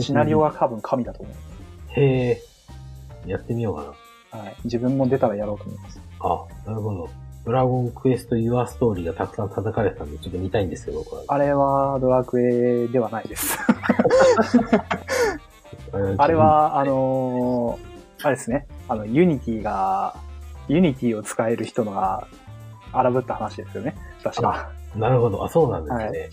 [0.00, 1.32] シナリオが多分神だと思
[1.90, 2.42] へえ、
[3.26, 3.82] やってみようか
[4.32, 4.40] な。
[4.40, 4.44] う。
[4.44, 4.56] はい。
[4.64, 6.00] 自分も出たらやろうと思います。
[6.20, 7.08] あ、なるほど。
[7.44, 11.22] ドラゴンクエストユアストーリーがたくさん叩かれてたんで、ちょっと見たいんですけど、これ。
[11.28, 13.58] あれはドラクエではないです。
[16.18, 18.66] あれは、あのーあれですね。
[18.88, 20.16] あの、 Unity が、
[20.68, 22.26] Unity を使える人のが
[22.92, 23.94] 荒ぶった話ですよね。
[24.24, 24.70] 確か。
[24.96, 25.44] なるほど。
[25.44, 26.30] あ、そうなんですね。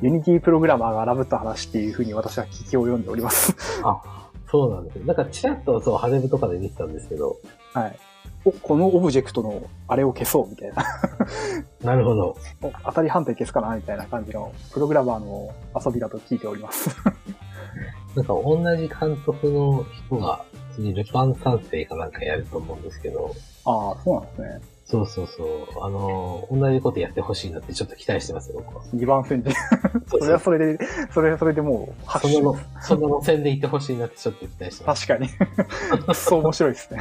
[0.00, 3.54] Unity プログラマーが荒ぶった話っていうふうに私は聞きを読んでおります。
[3.84, 4.00] あ、
[4.50, 5.04] そうなんですね。
[5.04, 7.36] なんか、チラッと、そう、ハレブとかで見てたんですけど、
[7.74, 7.98] はい。
[8.48, 10.84] お、このオブジェクトのあれを消そうみたいな。
[11.82, 12.36] なるほど。
[12.62, 15.52] お当たり判定消すかなみたいな感じのプログラマーの
[15.84, 16.90] 遊びだと聞いております。
[18.14, 20.44] なんか、同じ監督の人が、
[20.74, 23.32] 次、ルパン三世かなんかやると思うんですけど、
[23.64, 24.60] ああ、そうなんですね。
[24.90, 25.84] そうそうそう。
[25.84, 28.82] あの、同じことやってほしいなってちょっと期待してますよ、僕は。
[28.94, 29.52] 2番戦で。
[30.08, 30.78] それはそれで、
[31.12, 35.06] それはそれでもう、拍手その、その路線で行ってほしいなってちょっと期待してます。
[35.06, 36.14] 確かに。
[36.14, 37.00] そう面白いですね。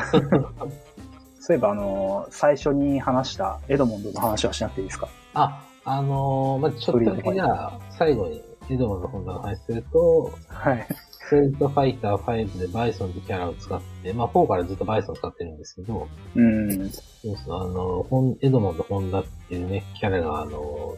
[1.48, 5.08] そういえば、あの、最初に話したエドモンドの話はしなくていいですか？
[5.34, 10.86] あ、あのーまあ、ちょっとだけじゃあ、最後に、エドモンド本田の話すると、はい。
[11.10, 16.90] ストリートファイター5でバイソンってキャラを使って、まあ4からずっとバイソン使ってるんですけど、うん。
[16.90, 20.98] そうそう、あの、ホンエドモンド・ホンダっていうね、キャラが、あの、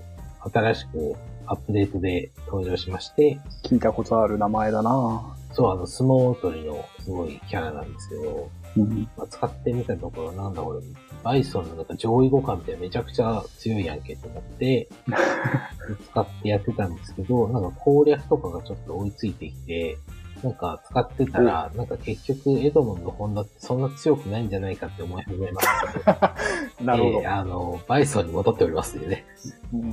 [0.51, 9.09] 新しくアップデートで登場しまして、聞いたことある名前だなそう、あの、相撲取りのすごいキャラなんですけど、うん。
[9.17, 10.79] まあ、使ってみたところ、なんだこれ、
[11.23, 14.87] バイソンのなんか上位互換ってめちゃくちゃ強いやんけと思って、
[16.11, 19.97] 使ってやってたんですけど、なんか攻略とかがちょっと追いついてきて、
[20.43, 25.67] なんか使ってたら、なんか結局エドモンのホンダってそんな強くないんじゃないかって思い始めまし
[26.05, 26.35] た。
[26.81, 29.25] なるほどえーあの、バイソンに戻っておりますっていうね。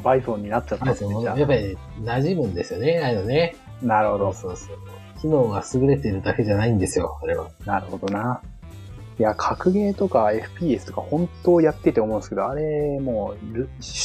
[0.04, 3.56] バイソンになっちゃったんですね、やっぱり馴染むんですよね、あのね。
[3.82, 3.86] あ。
[3.86, 4.32] なるほど。
[4.32, 4.76] そうそう。
[5.20, 7.48] 機能が優れてるだけじゃないんですよ、あれは。
[7.64, 8.40] なるほどな。
[9.18, 13.34] いや、格ゲーとか FPS とか本当やってて思うんですけど、あれ、も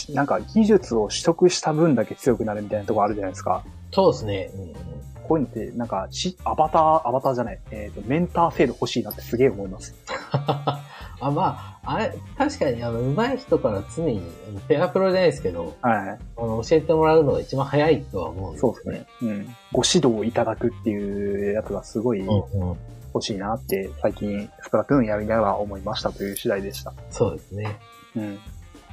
[0.09, 3.63] うなんか技術を取得した分だけ強くなるみたいなとこあるじゃないですか。
[3.91, 4.51] そうですね。
[4.55, 4.65] うんう
[4.97, 5.01] ん
[5.31, 9.95] こういうのって、なんか、し、アバター、アバターじゃない、えっ、と、メンター制度欲しいなってすげえ思います。
[10.31, 10.81] あ、
[11.21, 14.21] まあ、あれ、確かに、あの、上手い人から常に、
[14.67, 16.19] ペアプロじゃないですけど、はい。
[16.37, 19.05] あの、教えてもらうのが一番早いとは思うんですそうですね。。
[19.21, 19.55] うん。
[19.71, 22.77] ご指導をいただくっていうやつがすごいうんうん。
[23.13, 26.93] 欲しいなって、最近、スプラトゥーンやりながら思いましたという次第でした。
[27.09, 27.79] そうですね。
[28.15, 28.39] うん。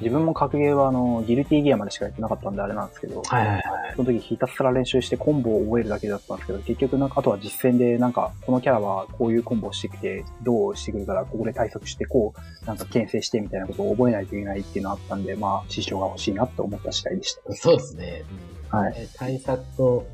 [0.00, 3.62] 自分も格ゲーはあの、ギルティギアまでしかやってなかったんであれなんですけど、はいはいはい。
[3.96, 17.54] その時ひたすら練習してコンボを覚えるだけだったんですけど、結局なんかあとは実践でなんか、このキャラはこういうコンボをしてきて、どうしてくるから、ここで対策して、こう、なんか牽制してみたいなことを覚えないといけないっていうのがあったんで、まあ、師匠が欲しいなって思った次第でした。
[17.54, 18.24] そうですね。
[18.52, 18.94] うんはい。
[18.96, 20.06] え対策と、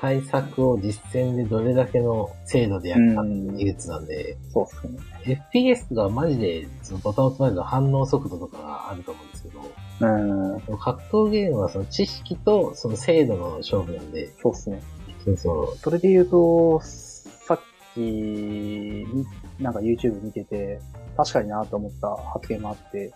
[0.00, 4.98] 対策を実践でどれだけの精度でやるかっていう技術なんで、そうっすね。
[5.52, 9.60] FPS がマジでそのボタンを押すまでの反応速度とかがあると思うんですけど、
[10.00, 14.80] うん、格闘ゲームはその知識とその精度の勝負なんで、そうっすね。
[15.24, 15.78] そうそう。
[15.78, 17.60] それで言うと、さっ
[17.94, 19.06] き、み
[19.58, 20.80] なんか YouTube 見てて、
[21.16, 23.12] 確かになと思った発言もあって、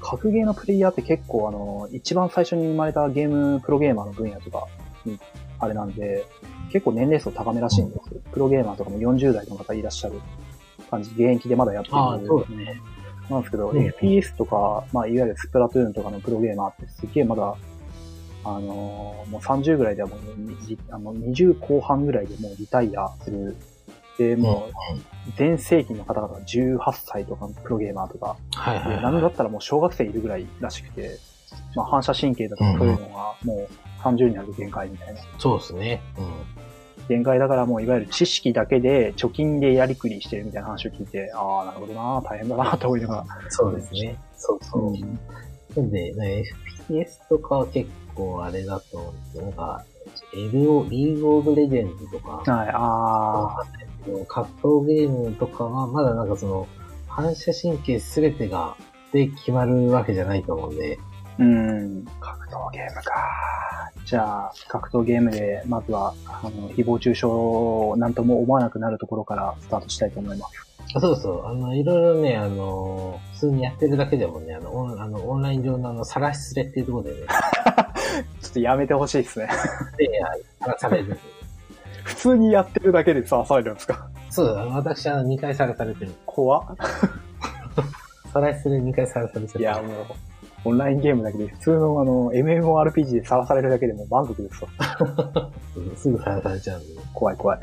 [0.00, 4.66] 格ゲーのプレイヤーって結構あの、一番最初に生まれたゲーム、プロゲーマーの分野とか
[5.06, 5.18] に、
[5.62, 6.26] あれなんで、
[6.72, 8.20] 結構年齢層高めらしいんですよ。
[8.32, 10.20] プロゲーマーとかも40代の方いらっしゃる
[10.90, 12.80] 感じ、現役でまだやってるああ、そうですね。
[13.30, 17.54] なんですけど、うん FPS とか、まあ、いわゆるスプラトゥーンとかのプロゲーマーってすっげえまだ、
[18.44, 20.18] あのーもう30ぐらいではもう、
[20.66, 23.56] じあの、20後半ぐらいでもうリタイアする。
[24.18, 29.32] で、もう、全盛期の方々が18歳とかのプロゲーマーとか、はいはい、でなんだはい。
[29.32, 31.18] ったらもう小学生いるぐらいらしくて、
[31.74, 35.20] まあ、反射神経だとかそういうのがもう30になると限界みたいな。
[35.38, 36.02] そうですね。
[36.18, 37.06] うん。
[37.08, 43.24] 限界だからもういわゆる知識だけで貯金でやりくりしてるみたいな話を聞いて、ああ、なるほどな、大変だな、と思いながら。
[43.50, 44.16] そうですね。
[44.36, 44.92] そうそう。
[44.92, 45.18] うん
[45.76, 46.44] なんで、ね、
[46.88, 49.42] FPS とかは結構あれだと思うんですよ。
[49.44, 49.84] なんか、
[50.34, 56.68] LO、リーグオブレジェンズとか、はい、あ格闘ゲームとかは、まだなんかその、
[57.06, 58.76] 反射神経すべてが、
[59.12, 61.00] で決まるわけじゃないと思うんで、ー、
[61.38, 63.12] うん、格闘ゲームか。
[64.04, 70.54] じゃあ、格闘ゲームで、まずは、あの、誹謗中傷をなんとも思わなくなるところからスタートしたいと思います。
[70.94, 77.16] あそうそう、あの、いろいろね、あの、普通にやってるだけでもね、あの、オンあのオンライン上のあの、さらしすれっていうところでね、
[78.42, 79.48] ちょっとやめてほしいですね。
[79.96, 80.08] で、
[80.60, 81.18] さらされる。
[82.04, 84.08] 普通にやってるだけでさ、されるんですか？
[84.28, 86.12] そうだ、私、あの、2回さらされてる。
[86.26, 86.66] 怖っ
[88.32, 89.60] さらしすれ2回さらされてる。
[89.60, 90.06] いや、もう、
[90.64, 94.70] オンラインゲームだけで、普通のあの、MMORPG でさらされるだけでもう満足ですわ。
[95.76, 96.82] う んすぐさらされちゃう。
[97.14, 97.58] 怖い怖い。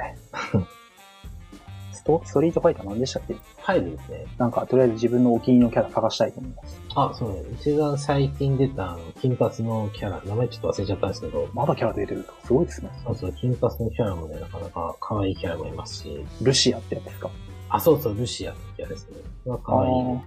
[1.93, 3.33] ストストリートファイター何でしたっけ？
[3.33, 4.25] ファイルですね。
[4.37, 6.81] なんか、とりあえず自分のお気に入りのキャラ探したいと思います。
[6.95, 7.41] あ、そうね。
[7.59, 12.89] 一番最近出た、あの、金髪のキャラ、名前ちょっと忘れちゃったんですけど、まだキャラ出てるとすごいですね。
[13.05, 17.29] そうそう、金髪のキャラもね、なかなか可愛いキャラもいますし、ルシアってやつですか？
[17.69, 19.17] あ、そうそう、ルシアってキャラですね。
[19.63, 19.91] 可愛い。
[19.91, 20.19] あー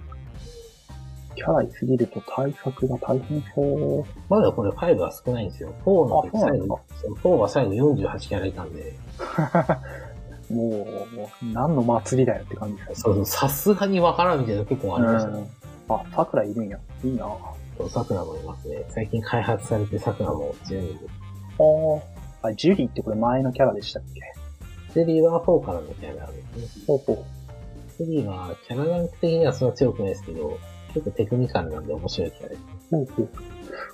[1.35, 4.05] キャラいすぎると対策が大変そう。
[4.29, 5.73] まだこれ5は少ないんですよ。
[5.85, 6.81] 4の最後、
[7.23, 8.95] そう4は最後48キャラいたんで、
[10.51, 10.87] も
[11.43, 15.39] う、何の祭りだよって感じですそうそう、さすがにわからんみたいなの結構ありましたね。
[15.39, 16.79] うんあ、桜いるんや。
[17.05, 17.29] いいなあ
[17.77, 18.85] そう、桜もいますね。
[18.89, 20.95] 最近開発されて桜も強いんで。
[21.59, 22.01] ー
[22.43, 22.55] あ。
[22.55, 24.21] ジュリーってこれ前のキャラでしたっけ？
[24.95, 26.33] ゼリーは4からのキャラで
[26.69, 26.85] すね。
[26.87, 27.25] ほうほ
[27.99, 30.59] ゼリーはキャラランク的にはそんな強くないですけど、
[30.95, 32.61] 結構テクニカルなんで面白いキャラです。
[32.93, 32.97] う。
[32.97, 33.29] ほうほう。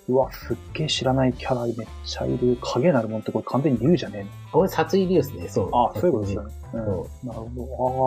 [0.09, 1.75] うわ、すっげえ知らないキャラめっ
[2.05, 2.59] ちゃいる。
[2.61, 5.71] 影なるもんってこれ完全に竜じゃねえのこれ殺意流ですね、そう。
[5.73, 6.53] あそういうことですよね。
[6.75, 6.81] うん。
[6.81, 6.91] なる
[7.25, 7.51] そほ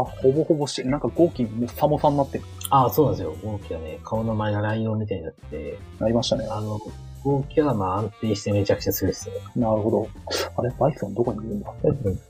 [0.05, 0.07] ど。
[0.07, 2.43] ああ、ほぼほぼし、なんか合金もサモサになってる。
[2.69, 3.35] ああ、そうなんですよ。
[3.43, 6.45] ゴーキはね、顔の前がライオンみたいになってて、なりましたね。
[6.49, 6.79] あの、
[7.23, 9.35] ゴーキはまあ安定してめちゃくちゃ強いですよ。
[9.55, 10.07] なるほど。
[10.57, 11.71] あれバイソンどこにいるんだ？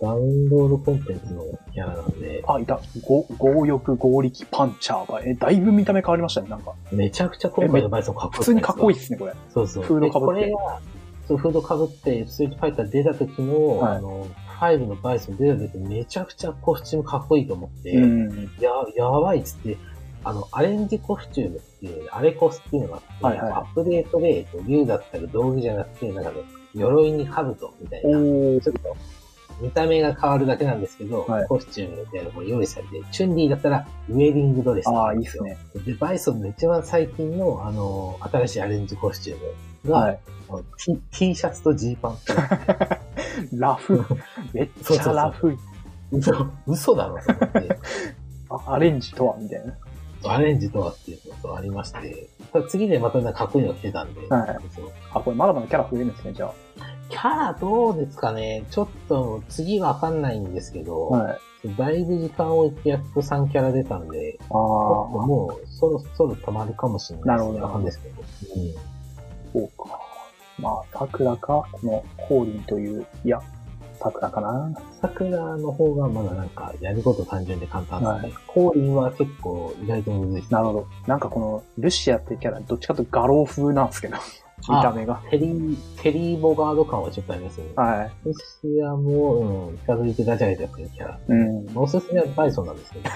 [0.01, 2.79] ダウンロードコンテンツのキャラなんで、あ、いた。
[3.03, 6.73] ご強欲、合力、パンチャーが、え、だいぶ見た目変わりましたね、なんか。
[6.91, 8.37] めちゃくちゃ今回のバイソンかっこいい。
[8.39, 8.99] 普通にかっこいいい。
[8.99, 9.33] っすね、これ。
[9.53, 9.83] そうそう。
[9.83, 10.81] フード被ってでこれが、
[11.27, 14.27] そう、フード被って、ストリートファイター出た時の、はいあの、
[14.59, 18.29] 5のバイソン出た時めちゃくちゃコスチュームかっこいいと思って、うん。
[18.59, 19.77] や、やばいっつって、
[20.23, 26.37] あの、アレンジコスチュームっていう、アレコスっていうのがあって、はいはいアップデートで、竜だったら道具じゃなくて、なんかね、
[26.75, 28.17] 鎧に兜みたいな。
[28.61, 28.95] ちょっと、
[29.61, 35.57] 見た目が変わるだけなんですけど、はいコスチュームみたいなのも用意されて、チュンリーだったらウェディングドレスああ、いいっすね。
[35.85, 39.37] で、バイソンの一番最近の、あの、新しいアレンジコスチュー
[39.85, 40.19] ムが、はい。
[40.77, 42.17] T, T シャツとジーパン
[43.57, 44.03] ラフ。
[44.53, 45.55] めっちゃラフ。
[46.11, 47.77] 嘘、嘘だろ、と思って。
[48.49, 49.37] あアレンジとは？
[49.37, 49.73] みたいな。
[50.25, 52.29] アレンジとはっていうのがありまして、
[52.69, 54.57] 次でまたなんかかっこいいの着てたんで、はい
[55.13, 56.51] あ、これまだまだキャラ増えるんですね、じゃ
[57.09, 58.65] キャラどうですかね？
[58.69, 61.23] ちょっと次わかんないんですけど、あ。
[61.23, 61.39] はい。
[61.77, 68.21] だいぶ時間を置いてやっと3キャラ出たんで、あもうそろそろ止まるかもしれないなるほどんですけど。
[68.21, 68.91] うん
[69.53, 69.99] そうか。
[70.57, 73.41] まあ、桜か、この、コーリンという、いや、
[74.01, 74.73] 桜かな？
[75.01, 78.33] 桜の方がまだなんかやること単純で簡単ですね。
[78.33, 80.53] はコーリンは結構意外とむずいです。
[80.53, 80.87] なるほど。
[81.07, 84.17] なんかこの、ルシアっていうキャラ、どっちかというと画廊風なんですけど、
[84.69, 85.21] 見た目が。
[85.29, 87.73] テリー、テリーボガード感はちょっとありますよね。
[87.75, 88.11] はい。
[88.25, 91.19] ロシアも、うん、近づいてガチャガチャするキャラ。
[91.27, 91.67] うん。
[91.75, 93.09] おすすめはバイソンなんですけど。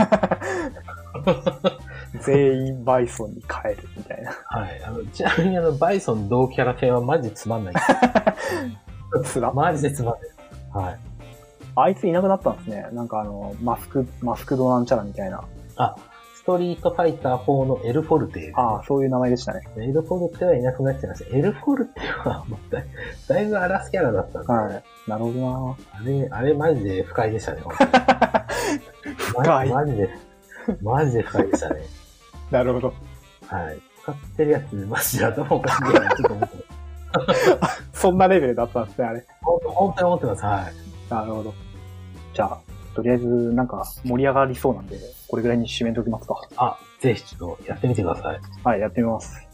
[2.21, 4.31] 全員バイソンに変えるみたいな。
[4.31, 4.83] はい。
[4.83, 7.73] あの、ちなみにあの、バイソン同キャラ系はマジでつまんない。
[9.23, 9.53] つら。
[9.53, 10.34] マジでつまんない。
[10.75, 10.99] はい。
[11.77, 12.87] あいついなくなったんですね。
[12.91, 15.43] なんかあの、マスク、マスクドなんちゃらみたいな。
[15.77, 15.95] あ、
[16.35, 19.61] ストリートファイター4のエルフォルテ、ああ、そういう名前でしたね。
[19.77, 21.35] エルフォルテはいなくなっちゃいました。
[21.35, 22.85] エルフォルテはもうだい
[23.27, 24.83] だいぶ荒らすキャラだったんで、はい。
[25.07, 27.61] なるほどあれ、あれマジで不快でしたね。
[29.17, 29.69] 深い。
[29.69, 30.09] マジで、
[30.81, 31.81] マジで不快でしたね。
[32.51, 32.93] なるほど。
[33.47, 33.79] はい。
[34.03, 36.74] 使ってるやつ、マジで頭おかしいな、ちょっと思って。
[37.93, 39.25] そんなレベルだったんですね、あれ。
[39.41, 40.43] ほんと本当に思ってます。
[40.45, 41.13] はい。
[41.13, 41.53] なるほど。
[42.33, 42.57] じゃあ、
[42.95, 44.97] とりあえず、なんか、盛り上がりそうなんで、
[45.27, 46.41] これぐらいに締めておきますか。
[46.57, 48.39] あ、ぜひちょっとやってみてください。
[48.63, 49.47] はい、やってみます。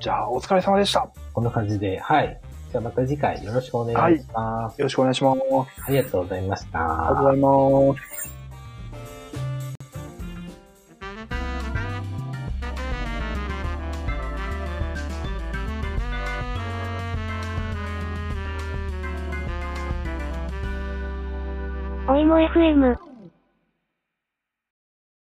[0.00, 1.00] じゃあ、お疲れ様でした。
[1.00, 2.40] よこんな感じで、はい。
[2.70, 4.82] じゃあまた次回よろしくお願いします。
[4.82, 5.40] ろしくお願いします。
[5.86, 6.78] ありがとうございました。
[6.78, 8.17] ありがとうございます。
[22.20, 23.07] いも FM。